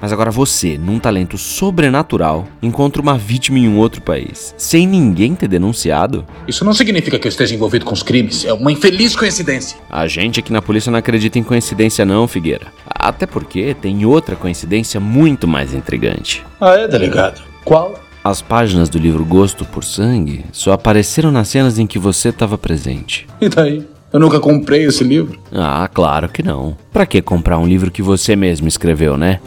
[0.00, 5.34] Mas agora você, num talento sobrenatural, encontra uma vítima em um outro país, sem ninguém
[5.34, 6.24] ter denunciado?
[6.46, 8.44] Isso não significa que eu esteja envolvido com os crimes.
[8.44, 9.78] É uma infeliz coincidência.
[9.90, 12.66] A gente aqui na polícia não acredita em coincidência não, Figueira.
[12.86, 16.44] Até porque tem outra coincidência muito mais intrigante.
[16.60, 17.42] Ah, é, delegado?
[17.64, 17.94] Qual?
[18.22, 22.58] As páginas do livro Gosto por Sangue só apareceram nas cenas em que você estava
[22.58, 23.26] presente.
[23.40, 23.86] E daí?
[24.12, 25.38] Eu nunca comprei esse livro.
[25.52, 26.76] Ah, claro que não.
[26.92, 29.40] Pra que comprar um livro que você mesmo escreveu, né?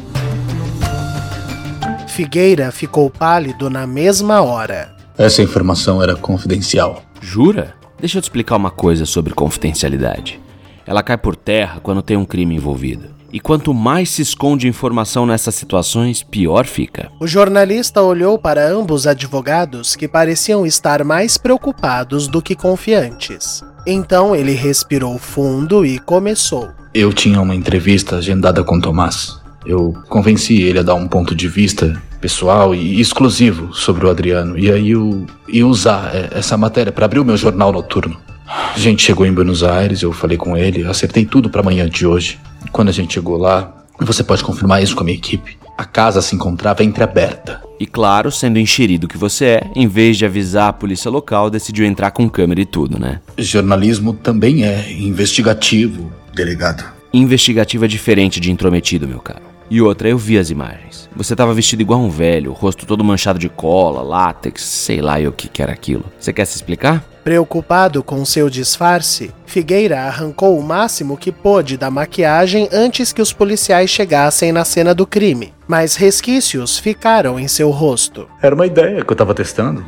[2.20, 4.94] Figueira ficou pálido na mesma hora.
[5.18, 7.02] Essa informação era confidencial.
[7.22, 7.76] Jura?
[7.98, 10.38] Deixa eu te explicar uma coisa sobre confidencialidade.
[10.86, 13.06] Ela cai por terra quando tem um crime envolvido.
[13.32, 17.10] E quanto mais se esconde informação nessas situações, pior fica.
[17.22, 23.64] O jornalista olhou para ambos advogados que pareciam estar mais preocupados do que confiantes.
[23.88, 26.68] Então ele respirou fundo e começou.
[26.94, 29.40] Eu tinha uma entrevista agendada com Tomás.
[29.66, 34.58] Eu convenci ele a dar um ponto de vista pessoal e exclusivo sobre o Adriano.
[34.58, 38.18] E aí eu ia usar essa matéria para abrir o meu jornal noturno.
[38.48, 42.06] A gente chegou em Buenos Aires, eu falei com ele, acertei tudo para amanhã de
[42.06, 42.40] hoje.
[42.72, 45.58] Quando a gente chegou lá, você pode confirmar isso com a minha equipe.
[45.78, 47.62] A casa se encontrava entreaberta.
[47.80, 51.86] E claro, sendo enxerido que você é, em vez de avisar a polícia local, decidiu
[51.86, 53.22] entrar com câmera e tudo, né?
[53.38, 56.84] Jornalismo também é investigativo, delegado.
[57.14, 59.49] Investigativo é diferente de intrometido, meu caro.
[59.70, 61.08] E outra, eu vi as imagens.
[61.16, 65.20] Você tava vestido igual um velho, o rosto todo manchado de cola, látex, sei lá
[65.20, 66.06] o que, que era aquilo.
[66.20, 67.04] Você quer se explicar?
[67.24, 73.32] Preocupado com seu disfarce, Figueira arrancou o máximo que pôde da maquiagem antes que os
[73.32, 78.28] policiais chegassem na cena do crime, mas resquícios ficaram em seu rosto.
[78.42, 79.86] Era uma ideia que eu tava testando.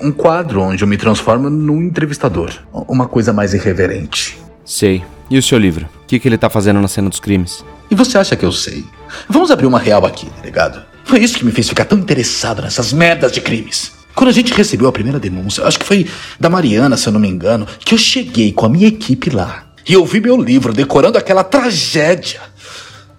[0.00, 2.52] Um quadro onde eu me transformo num entrevistador.
[2.72, 4.38] Uma coisa mais irreverente.
[4.64, 5.02] Sei.
[5.30, 5.88] E o seu livro?
[6.02, 7.64] O que, que ele tá fazendo na cena dos crimes?
[7.90, 8.84] E você acha que eu sei?
[9.28, 10.82] Vamos abrir uma real aqui, delegado.
[11.04, 13.92] Foi isso que me fez ficar tão interessado nessas merdas de crimes.
[14.14, 17.20] Quando a gente recebeu a primeira denúncia, acho que foi da Mariana, se eu não
[17.20, 19.64] me engano, que eu cheguei com a minha equipe lá.
[19.86, 22.40] E eu vi meu livro decorando aquela tragédia.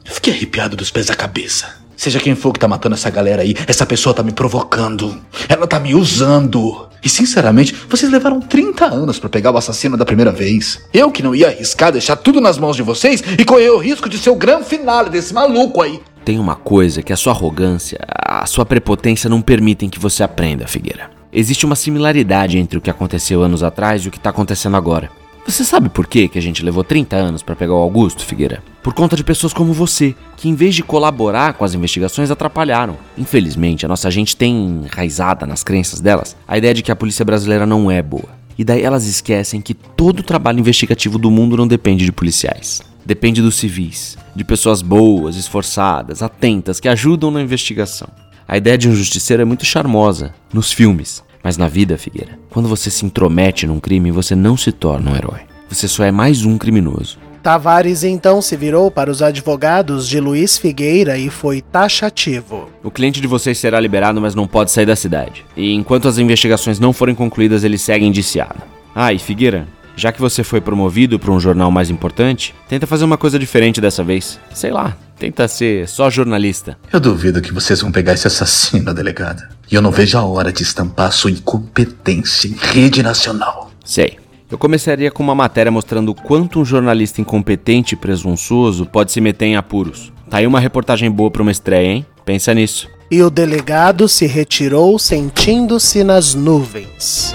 [0.05, 1.84] Eu fiquei arrepiado dos pés à cabeça.
[1.95, 5.19] Seja quem for que tá matando essa galera aí, essa pessoa tá me provocando.
[5.47, 6.87] Ela tá me usando.
[7.03, 10.81] E sinceramente, vocês levaram 30 anos para pegar o assassino da primeira vez.
[10.93, 14.09] Eu que não ia arriscar deixar tudo nas mãos de vocês e correr o risco
[14.09, 16.01] de ser o grande finale desse maluco aí.
[16.25, 20.67] Tem uma coisa que a sua arrogância, a sua prepotência não permitem que você aprenda,
[20.67, 21.11] Figueira.
[21.31, 25.11] Existe uma similaridade entre o que aconteceu anos atrás e o que tá acontecendo agora.
[25.47, 28.63] Você sabe por que que a gente levou 30 anos para pegar o Augusto, Figueira?
[28.81, 32.97] Por conta de pessoas como você, que em vez de colaborar com as investigações, atrapalharam.
[33.15, 37.23] Infelizmente, a nossa gente tem enraizada nas crenças delas a ideia de que a polícia
[37.23, 38.29] brasileira não é boa.
[38.57, 42.81] E daí elas esquecem que todo o trabalho investigativo do mundo não depende de policiais.
[43.05, 48.07] Depende dos civis, de pessoas boas, esforçadas, atentas, que ajudam na investigação.
[48.47, 52.67] A ideia de um justiceiro é muito charmosa nos filmes, mas na vida, Figueira, quando
[52.67, 55.41] você se intromete num crime, você não se torna um herói.
[55.69, 57.19] Você só é mais um criminoso.
[57.43, 62.67] Tavares então se virou para os advogados de Luiz Figueira e foi taxativo.
[62.83, 65.45] O cliente de vocês será liberado, mas não pode sair da cidade.
[65.55, 68.63] E enquanto as investigações não forem concluídas, ele segue indiciado.
[68.95, 73.05] Ah, e Figueira, já que você foi promovido para um jornal mais importante, tenta fazer
[73.05, 74.39] uma coisa diferente dessa vez.
[74.51, 76.75] Sei lá, tenta ser só jornalista.
[76.91, 79.47] Eu duvido que vocês vão pegar esse assassino, delegada.
[79.71, 83.71] E eu não vejo a hora de estampar sua incompetência em rede nacional.
[83.83, 84.17] Sei.
[84.49, 89.19] Eu começaria com uma matéria mostrando o quanto um jornalista incompetente e presunçoso pode se
[89.19, 90.13] meter em apuros.
[90.29, 92.05] Tá aí uma reportagem boa para uma estreia, hein?
[92.23, 92.87] Pensa nisso.
[93.09, 97.33] E o delegado se retirou sentindo-se nas nuvens.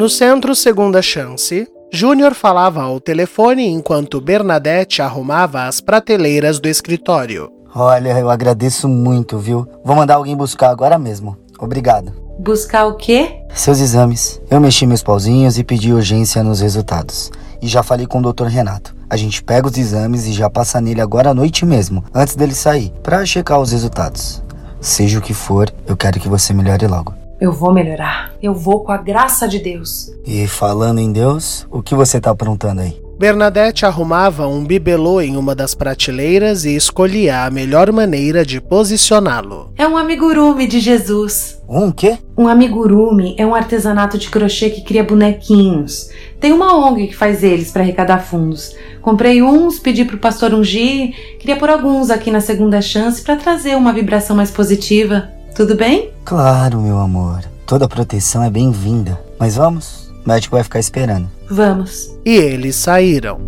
[0.00, 7.52] No centro Segunda Chance, Júnior falava ao telefone enquanto Bernadette arrumava as prateleiras do escritório.
[7.74, 9.68] Olha, eu agradeço muito, viu?
[9.84, 11.36] Vou mandar alguém buscar agora mesmo.
[11.58, 12.14] Obrigado.
[12.38, 13.42] Buscar o quê?
[13.54, 14.40] Seus exames.
[14.50, 17.30] Eu mexi meus pauzinhos e pedi urgência nos resultados.
[17.60, 18.46] E já falei com o Dr.
[18.46, 18.96] Renato.
[19.10, 22.54] A gente pega os exames e já passa nele agora à noite mesmo, antes dele
[22.54, 24.42] sair, para checar os resultados.
[24.80, 27.19] Seja o que for, eu quero que você melhore logo.
[27.40, 28.34] Eu vou melhorar.
[28.42, 30.12] Eu vou com a graça de Deus.
[30.26, 33.00] E falando em Deus, o que você tá aprontando aí?
[33.18, 39.72] Bernadette arrumava um bibelô em uma das prateleiras e escolhia a melhor maneira de posicioná-lo.
[39.76, 41.60] É um amigurumi de Jesus.
[41.68, 42.18] Um quê?
[42.36, 46.10] Um amigurumi é um artesanato de crochê que cria bonequinhos.
[46.38, 48.74] Tem uma ONG que faz eles para arrecadar fundos.
[49.02, 53.76] Comprei uns, pedi pro pastor ungir, queria pôr alguns aqui na segunda chance para trazer
[53.76, 55.39] uma vibração mais positiva.
[55.54, 56.12] Tudo bem?
[56.24, 57.40] Claro, meu amor.
[57.66, 59.20] Toda proteção é bem-vinda.
[59.38, 60.10] Mas vamos?
[60.24, 61.28] O médico vai ficar esperando.
[61.50, 62.10] Vamos.
[62.24, 63.38] E eles saíram.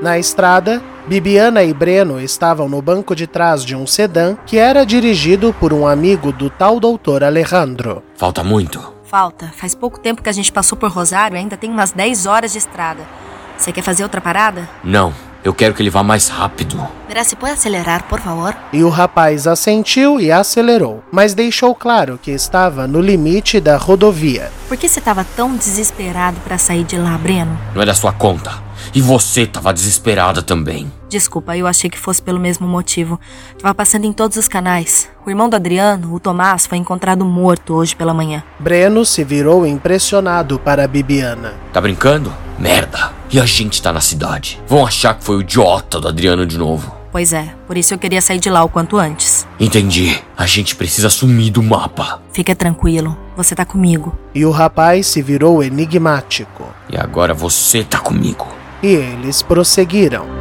[0.00, 4.84] Na estrada, Bibiana e Breno estavam no banco de trás de um sedã que era
[4.84, 8.02] dirigido por um amigo do tal doutor Alejandro.
[8.14, 8.92] Falta muito.
[9.04, 9.50] Falta.
[9.56, 12.58] Faz pouco tempo que a gente passou por Rosário, ainda tem umas 10 horas de
[12.58, 13.00] estrada.
[13.56, 14.68] Você quer fazer outra parada?
[14.84, 16.86] Não, eu quero que ele vá mais rápido.
[17.08, 18.54] Verá, se pode acelerar, por favor?
[18.70, 24.52] E o rapaz assentiu e acelerou, mas deixou claro que estava no limite da rodovia.
[24.68, 27.58] Por que você estava tão desesperado para sair de lá, Breno?
[27.74, 28.62] Não é da sua conta.
[28.94, 30.92] E você tava desesperada também.
[31.08, 33.18] Desculpa, eu achei que fosse pelo mesmo motivo.
[33.60, 35.08] Tava passando em todos os canais.
[35.24, 38.42] O irmão do Adriano, o Tomás, foi encontrado morto hoje pela manhã.
[38.58, 41.54] Breno se virou impressionado para a Bibiana.
[41.72, 42.32] Tá brincando?
[42.58, 43.12] Merda.
[43.30, 44.60] E a gente tá na cidade.
[44.66, 46.98] Vão achar que foi o idiota do Adriano de novo.
[47.10, 49.46] Pois é, por isso eu queria sair de lá o quanto antes.
[49.58, 50.22] Entendi.
[50.36, 52.20] A gente precisa sumir do mapa.
[52.32, 54.16] Fica tranquilo, você tá comigo.
[54.34, 56.64] E o rapaz se virou enigmático.
[56.90, 58.46] E agora você tá comigo.
[58.82, 60.37] E eles prosseguiram.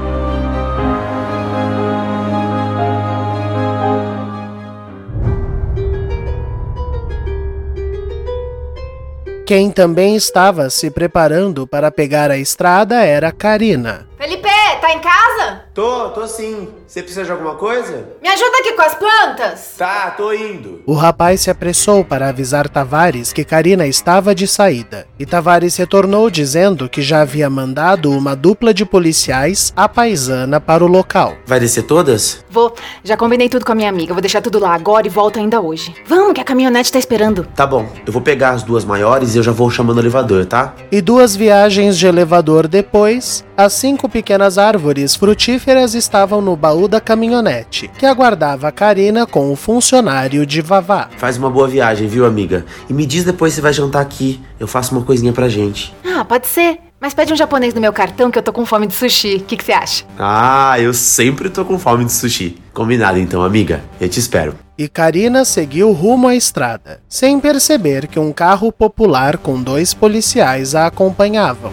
[9.48, 14.06] Quem também estava se preparando para pegar a estrada era Karina.
[14.18, 15.62] Felipe, tá em casa?
[15.74, 16.70] Tô, tô sim.
[16.88, 18.10] Você precisa de alguma coisa?
[18.22, 19.76] Me ajuda aqui com as plantas.
[19.78, 20.82] Tá, tô indo.
[20.86, 25.06] O rapaz se apressou para avisar Tavares que Karina estava de saída.
[25.20, 30.84] E Tavares retornou dizendo que já havia mandado uma dupla de policiais à paisana para
[30.84, 31.36] o local.
[31.46, 32.44] Vai descer todas?
[32.50, 32.74] Vou.
[33.04, 34.14] Já combinei tudo com a minha amiga.
[34.14, 35.94] Vou deixar tudo lá agora e volto ainda hoje.
[36.06, 37.46] Vamos, que a caminhonete tá esperando.
[37.56, 37.88] Tá bom.
[38.06, 40.74] Eu vou pegar as duas maiores e eu já vou chamando o elevador, tá?
[40.92, 47.00] E duas viagens de elevador depois, as cinco pequenas árvores frutíferas estavam no baú da
[47.00, 51.10] caminhonete, que aguardava a Karina com o funcionário de Vavá.
[51.18, 52.66] Faz uma boa viagem, viu, amiga?
[52.90, 54.42] E me diz depois se vai jantar aqui.
[54.60, 55.96] Eu faço uma coisinha pra gente.
[56.06, 56.80] Ah, pode ser.
[57.00, 59.36] Mas pede um japonês no meu cartão que eu tô com fome de sushi.
[59.36, 60.04] O que você acha?
[60.20, 62.58] Ah, eu sempre tô com fome de sushi.
[62.74, 63.82] Combinado então, amiga.
[64.02, 64.56] Eu te espero.
[64.78, 70.76] E Karina seguiu rumo à estrada, sem perceber que um carro popular com dois policiais
[70.76, 71.72] a acompanhavam.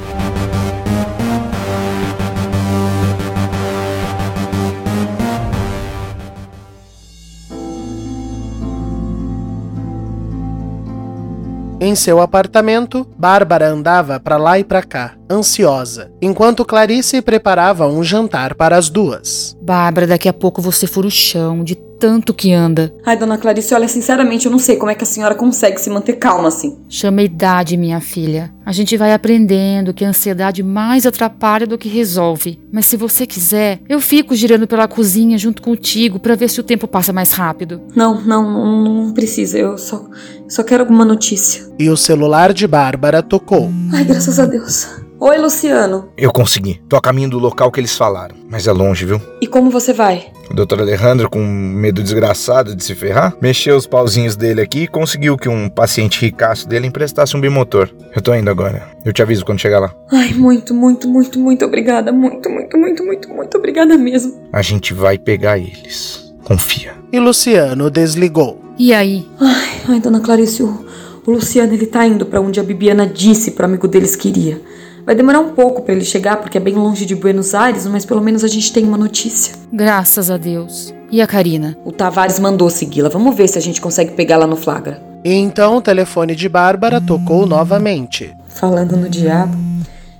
[11.84, 18.02] Em seu apartamento, Bárbara andava para lá e para cá, ansiosa, enquanto Clarice preparava um
[18.02, 19.54] jantar para as duas.
[19.60, 22.94] Bárbara, daqui a pouco você fura o chão de tanto que anda.
[23.02, 25.88] Ai, dona Clarice, olha, sinceramente, eu não sei como é que a senhora consegue se
[25.88, 26.76] manter calma assim.
[26.86, 28.52] Chama a idade, minha filha.
[28.66, 32.60] A gente vai aprendendo que a ansiedade mais atrapalha do que resolve.
[32.70, 36.64] Mas se você quiser, eu fico girando pela cozinha junto contigo para ver se o
[36.64, 37.80] tempo passa mais rápido.
[37.96, 39.56] Não, não, não, não precisa.
[39.56, 40.06] Eu só,
[40.46, 41.72] só quero alguma notícia.
[41.78, 43.70] E o celular de Bárbara tocou.
[43.94, 45.03] Ai, graças a Deus.
[45.26, 46.10] Oi, Luciano.
[46.18, 46.82] Eu consegui.
[46.86, 48.36] Tô a caminho do local que eles falaram.
[48.46, 49.18] Mas é longe, viu?
[49.40, 50.30] E como você vai?
[50.50, 54.86] O doutor Alejandro, com medo desgraçado de se ferrar, mexeu os pauzinhos dele aqui e
[54.86, 57.88] conseguiu que um paciente ricaço dele emprestasse um bimotor.
[58.14, 58.86] Eu tô indo agora.
[59.02, 59.94] Eu te aviso quando chegar lá.
[60.12, 62.12] Ai, muito, muito, muito, muito obrigada.
[62.12, 64.46] Muito, muito, muito, muito, muito obrigada mesmo.
[64.52, 66.34] A gente vai pegar eles.
[66.44, 66.92] Confia.
[67.10, 68.60] E Luciano desligou.
[68.78, 69.26] E aí?
[69.40, 70.84] Ai, ai dona Clarice, o,
[71.24, 74.60] o Luciano ele tá indo para onde a Bibiana disse pro amigo deles que iria.
[75.04, 78.06] Vai demorar um pouco para ele chegar, porque é bem longe de Buenos Aires, mas
[78.06, 79.54] pelo menos a gente tem uma notícia.
[79.70, 80.94] Graças a Deus.
[81.10, 81.76] E a Karina?
[81.84, 83.10] O Tavares mandou segui-la.
[83.10, 85.02] Vamos ver se a gente consegue pegá-la no flagra.
[85.22, 88.34] E então o telefone de Bárbara tocou novamente.
[88.48, 89.56] Falando no diabo.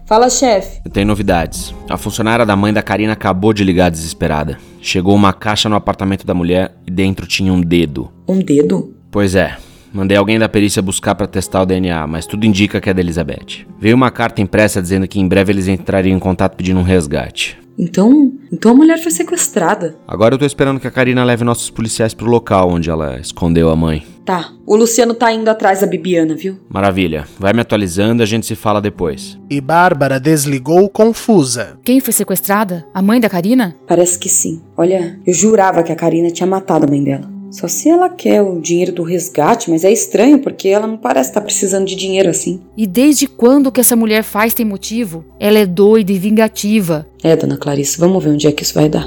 [0.04, 0.82] Fala, chefe.
[0.84, 1.74] Eu tenho novidades.
[1.88, 4.58] A funcionária da mãe da Karina acabou de ligar desesperada.
[4.82, 8.12] Chegou uma caixa no apartamento da mulher e dentro tinha um dedo.
[8.28, 8.94] Um dedo?
[9.10, 9.56] Pois é.
[9.94, 13.00] Mandei alguém da perícia buscar para testar o DNA, mas tudo indica que é da
[13.00, 13.64] Elizabeth.
[13.78, 17.56] Veio uma carta impressa dizendo que em breve eles entrariam em contato pedindo um resgate.
[17.78, 19.96] Então, então a mulher foi sequestrada.
[20.06, 23.70] Agora eu tô esperando que a Karina leve nossos policiais pro local onde ela escondeu
[23.70, 24.04] a mãe.
[24.24, 26.58] Tá, o Luciano tá indo atrás da Bibiana, viu?
[26.68, 27.24] Maravilha.
[27.38, 29.38] Vai me atualizando, a gente se fala depois.
[29.48, 31.78] E Bárbara desligou confusa.
[31.84, 32.84] Quem foi sequestrada?
[32.92, 33.76] A mãe da Karina?
[33.86, 34.60] Parece que sim.
[34.76, 37.33] Olha, eu jurava que a Karina tinha matado a mãe dela.
[37.54, 41.30] Só se ela quer o dinheiro do resgate, mas é estranho porque ela não parece
[41.30, 42.60] estar precisando de dinheiro assim.
[42.76, 45.24] E desde quando que essa mulher faz tem motivo?
[45.38, 47.06] Ela é doida e vingativa.
[47.22, 49.06] É, dona Clarice, vamos ver onde é que isso vai dar.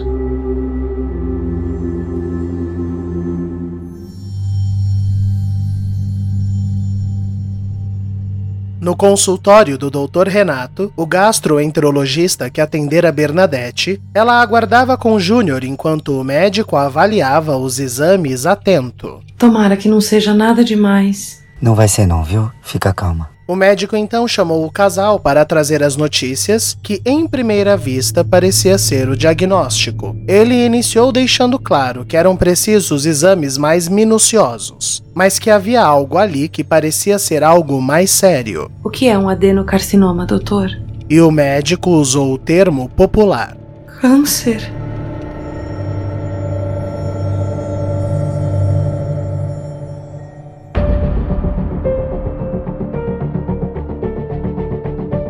[8.88, 10.30] No consultório do Dr.
[10.30, 17.80] Renato, o gastroenterologista que atendera Bernadette, ela aguardava com Júnior enquanto o médico avaliava os
[17.80, 19.20] exames atento.
[19.38, 21.44] Tomara que não seja nada demais.
[21.62, 22.50] Não vai ser não, viu?
[22.62, 23.30] Fica calma.
[23.48, 28.78] O médico então chamou o casal para trazer as notícias, que em primeira vista parecia
[28.78, 30.14] ser o diagnóstico.
[30.28, 36.50] Ele iniciou deixando claro que eram precisos exames mais minuciosos, mas que havia algo ali
[36.50, 38.70] que parecia ser algo mais sério.
[38.84, 40.70] O que é um adenocarcinoma, doutor?
[41.10, 43.56] E o médico usou o termo popular:
[44.02, 44.87] Câncer.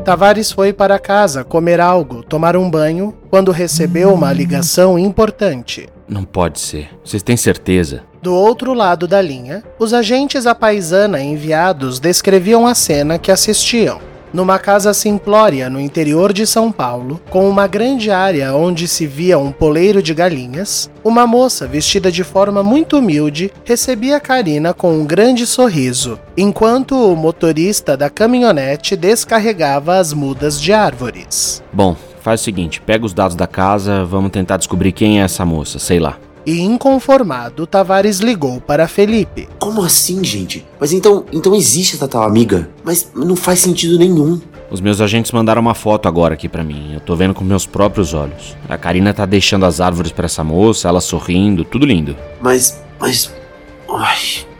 [0.07, 5.89] Tavares foi para casa comer algo, tomar um banho, quando recebeu uma ligação importante.
[6.07, 6.89] Não pode ser.
[7.03, 8.03] Vocês têm certeza?
[8.21, 13.99] Do outro lado da linha, os agentes à paisana enviados descreviam a cena que assistiam.
[14.33, 19.39] Numa casa simplória no interior de São Paulo, com uma grande área onde se via
[19.39, 25.05] um poleiro de galinhas, uma moça vestida de forma muito humilde recebia Karina com um
[25.05, 31.63] grande sorriso, enquanto o motorista da caminhonete descarregava as mudas de árvores.
[31.71, 35.45] Bom, faz o seguinte: pega os dados da casa, vamos tentar descobrir quem é essa
[35.45, 36.17] moça, sei lá.
[36.47, 39.49] E inconformado, Tavares ligou para Felipe.
[39.59, 40.65] Como assim, gente?
[40.79, 42.69] Mas então, então existe essa tal amiga?
[42.85, 44.39] Mas não faz sentido nenhum.
[44.71, 46.93] Os meus agentes mandaram uma foto agora aqui para mim.
[46.93, 48.55] Eu tô vendo com meus próprios olhos.
[48.69, 52.15] A Karina tá deixando as árvores para essa moça, ela sorrindo, tudo lindo.
[52.39, 53.29] Mas, mas,
[53.93, 54.17] ai,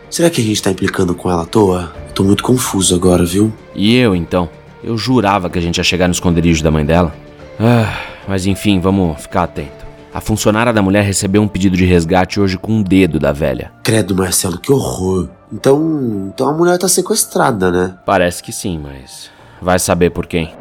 [0.10, 1.94] será que a gente tá implicando com ela à toa?
[2.10, 3.54] Eu tô muito confuso agora, viu?
[3.74, 4.50] E eu então?
[4.84, 7.16] Eu jurava que a gente ia chegar no esconderijo da mãe dela.
[7.58, 9.77] Ah, mas enfim, vamos ficar atento.
[10.14, 13.72] A funcionária da mulher recebeu um pedido de resgate hoje com um dedo da velha.
[13.84, 15.30] Credo, Marcelo, que horror.
[15.52, 17.96] Então, então a mulher tá sequestrada, né?
[18.06, 19.30] Parece que sim, mas
[19.62, 20.54] vai saber por quem.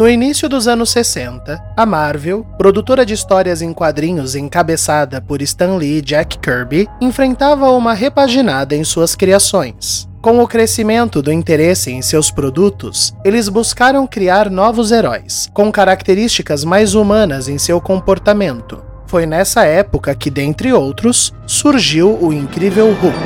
[0.00, 5.76] No início dos anos 60, a Marvel, produtora de histórias em quadrinhos encabeçada por Stan
[5.76, 10.08] Lee e Jack Kirby, enfrentava uma repaginada em suas criações.
[10.22, 16.64] Com o crescimento do interesse em seus produtos, eles buscaram criar novos heróis, com características
[16.64, 18.82] mais humanas em seu comportamento.
[19.06, 23.18] Foi nessa época que, dentre outros, surgiu o Incrível Hulk.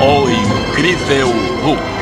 [0.00, 1.28] O Incrível
[1.62, 2.01] Hulk.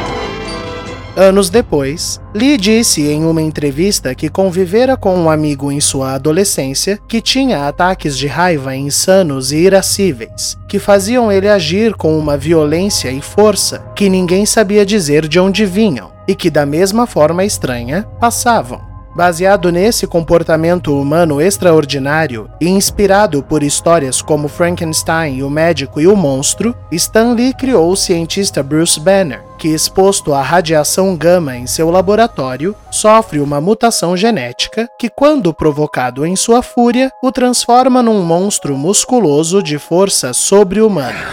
[1.17, 6.99] Anos depois, Lee disse em uma entrevista que convivera com um amigo em sua adolescência
[7.09, 13.11] que tinha ataques de raiva insanos e irascíveis, que faziam ele agir com uma violência
[13.11, 18.07] e força que ninguém sabia dizer de onde vinham e que, da mesma forma estranha,
[18.21, 18.90] passavam.
[19.15, 26.15] Baseado nesse comportamento humano extraordinário e inspirado por histórias como Frankenstein, o Médico e o
[26.15, 31.91] Monstro, Stan Lee criou o cientista Bruce Banner, que, exposto à radiação gama em seu
[31.91, 38.77] laboratório, sofre uma mutação genética que, quando provocado em sua fúria, o transforma num monstro
[38.77, 41.27] musculoso de força sobre-humana.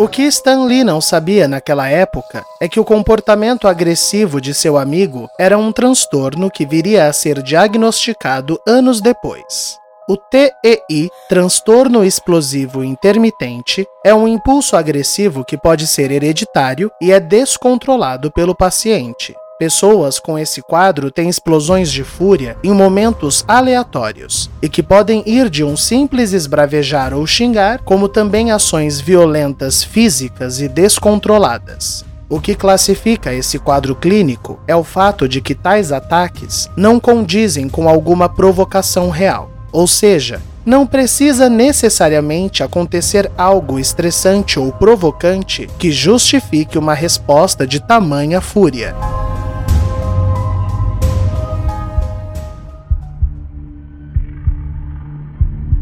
[0.00, 4.78] O que Stan Lee não sabia naquela época é que o comportamento agressivo de seu
[4.78, 9.76] amigo era um transtorno que viria a ser diagnosticado anos depois.
[10.08, 17.20] O TEI, transtorno explosivo intermitente, é um impulso agressivo que pode ser hereditário e é
[17.20, 19.36] descontrolado pelo paciente.
[19.60, 25.50] Pessoas com esse quadro têm explosões de fúria em momentos aleatórios e que podem ir
[25.50, 32.06] de um simples esbravejar ou xingar, como também ações violentas físicas e descontroladas.
[32.26, 37.68] O que classifica esse quadro clínico é o fato de que tais ataques não condizem
[37.68, 39.50] com alguma provocação real.
[39.70, 47.80] Ou seja, Não precisa necessariamente acontecer algo estressante ou provocante que justifique uma resposta de
[47.80, 48.94] tamanha fúria.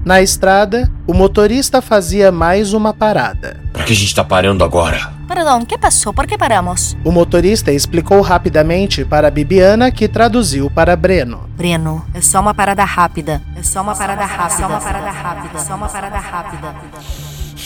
[0.09, 3.61] Na estrada, o motorista fazia mais uma parada.
[3.75, 5.13] Por que a gente tá parando agora?
[5.29, 6.15] Perdão, que passou?
[6.15, 6.97] Por que paramos?
[7.05, 11.47] O motorista explicou rapidamente para Bibiana, que traduziu para Breno.
[11.55, 13.43] Breno, é só uma parada rápida.
[13.55, 14.55] É só uma parada rápida.
[14.55, 15.59] É só uma parada rápida.
[15.59, 16.75] É só uma parada rápida.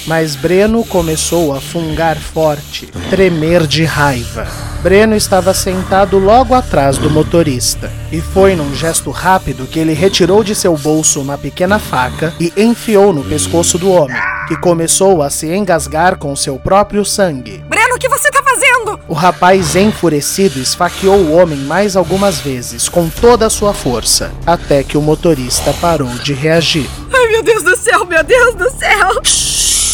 [0.08, 4.48] Mas Breno começou a fungar forte, tremer de raiva.
[4.82, 10.42] Breno estava sentado logo atrás do motorista, e foi num gesto rápido que ele retirou
[10.42, 15.30] de seu bolso uma pequena faca e enfiou no pescoço do homem, que começou a
[15.30, 17.62] se engasgar com seu próprio sangue.
[17.68, 18.98] Breno, o que você tá fazendo?
[19.06, 24.82] O rapaz enfurecido esfaqueou o homem mais algumas vezes, com toda a sua força, até
[24.82, 26.90] que o motorista parou de reagir.
[27.14, 29.91] Ai, meu Deus do céu, meu Deus do céu!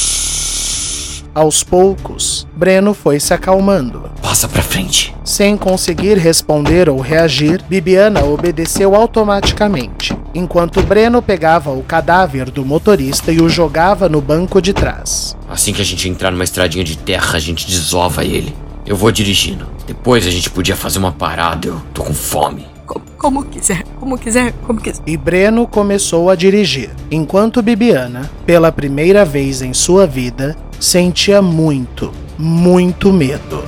[1.38, 4.10] Aos poucos, Breno foi se acalmando.
[4.20, 5.14] Passa pra frente.
[5.22, 13.30] Sem conseguir responder ou reagir, Bibiana obedeceu automaticamente, enquanto Breno pegava o cadáver do motorista
[13.30, 15.36] e o jogava no banco de trás.
[15.48, 18.52] Assim que a gente entrar numa estradinha de terra, a gente desova ele.
[18.84, 19.68] Eu vou dirigindo.
[19.86, 21.68] Depois a gente podia fazer uma parada.
[21.68, 22.66] Eu tô com fome.
[22.84, 25.02] Como, como quiser, como quiser, como quiser.
[25.06, 32.12] E Breno começou a dirigir, enquanto Bibiana, pela primeira vez em sua vida, sentia muito,
[32.38, 33.64] muito medo.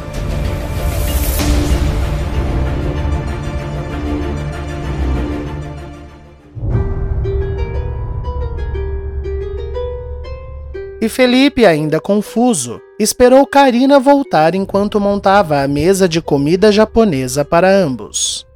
[11.03, 17.71] E Felipe, ainda confuso, esperou Karina voltar enquanto montava a mesa de comida japonesa para
[17.71, 18.47] ambos.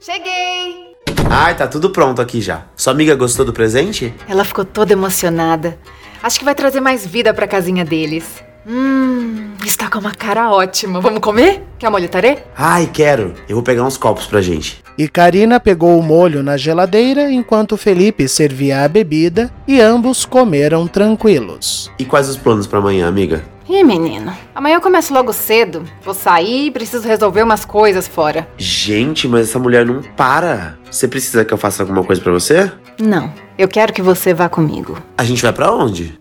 [0.00, 0.96] Cheguei!
[1.28, 2.64] Ai, tá tudo pronto aqui já.
[2.74, 4.14] Sua amiga gostou do presente?
[4.26, 5.78] Ela ficou toda emocionada.
[6.22, 8.42] Acho que vai trazer mais vida pra casinha deles.
[8.66, 11.00] Hum, está com uma cara ótima.
[11.00, 11.62] Vamos comer?
[11.78, 12.38] Quer molho tarê?
[12.56, 13.34] Ai, quero.
[13.48, 14.82] Eu vou pegar uns copos pra gente.
[14.98, 20.86] E Karina pegou o molho na geladeira enquanto Felipe servia a bebida e ambos comeram
[20.86, 21.90] tranquilos.
[21.98, 23.42] E quais os planos para amanhã, amiga?
[23.70, 24.32] Ih, menino.
[24.52, 25.84] Amanhã eu começo logo cedo.
[26.04, 28.48] Vou sair e preciso resolver umas coisas fora.
[28.58, 30.76] Gente, mas essa mulher não para.
[30.90, 32.72] Você precisa que eu faça alguma coisa para você?
[33.00, 33.32] Não.
[33.56, 34.98] Eu quero que você vá comigo.
[35.16, 36.18] A gente vai para onde?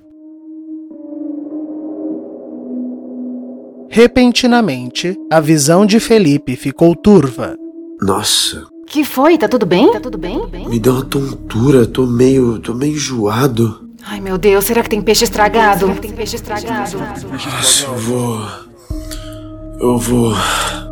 [3.89, 7.55] Repentinamente, a visão de Felipe ficou turva.
[7.99, 8.67] Nossa.
[8.85, 9.39] Que foi?
[9.39, 9.91] Tá tudo bem?
[9.91, 10.47] Tá tudo bem?
[10.69, 12.59] Me deu uma tontura, tô meio.
[12.59, 13.88] tô meio enjoado.
[14.05, 15.81] Ai meu Deus, será que tem peixe estragado?
[15.81, 16.97] Será que tem peixe estragado?
[16.97, 18.47] Nossa, eu vou.
[19.79, 20.33] Eu vou.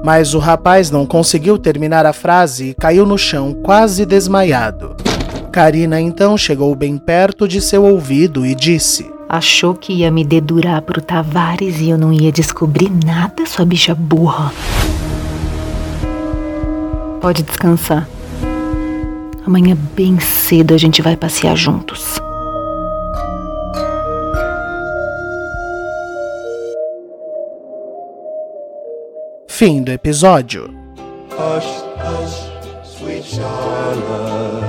[0.04, 4.96] Mas o rapaz não conseguiu terminar a frase e caiu no chão, quase desmaiado.
[5.52, 10.82] Karina então chegou bem perto de seu ouvido e disse: Achou que ia me dedurar
[10.82, 14.54] pro Tavares e eu não ia descobrir nada, sua bicha burra.
[17.20, 18.08] Pode descansar.
[19.46, 22.17] Amanhã, bem cedo, a gente vai passear juntos.
[29.58, 30.70] Fim do episódio.
[31.32, 32.46] Hush, hush,
[32.86, 34.64] sweet Charlotte,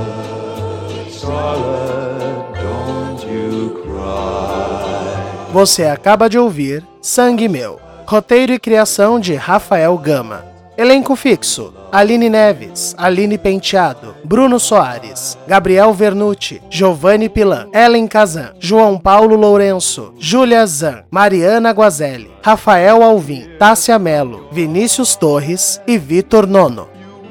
[1.13, 5.53] Charlotte, don't you cry.
[5.53, 7.79] Você acaba de ouvir Sangue Meu.
[8.07, 10.48] Roteiro e criação de Rafael Gama.
[10.79, 18.97] Elenco fixo: Aline Neves, Aline Penteado, Bruno Soares, Gabriel Vernucci, Giovanni Pilan, Ellen Kazan, João
[18.97, 26.87] Paulo Lourenço, Júlia Zan, Mariana Guazelli, Rafael Alvim, Tássia Melo, Vinícius Torres e Vitor Nono.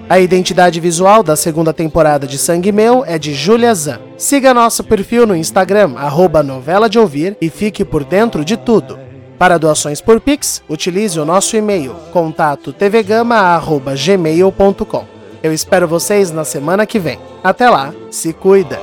[0.09, 3.99] A identidade visual da segunda temporada de Sangue Meu é de Júlia Zan.
[4.17, 9.06] Siga nosso perfil no Instagram, arroba novela de ouvir, e fique por dentro de tudo.
[9.37, 15.05] Para doações por Pix, utilize o nosso e-mail, contato tvgama.gmail.com.
[15.43, 17.19] Eu espero vocês na semana que vem.
[17.43, 18.79] Até lá, se cuida!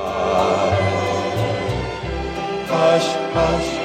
[2.71, 3.75] Hush, hush,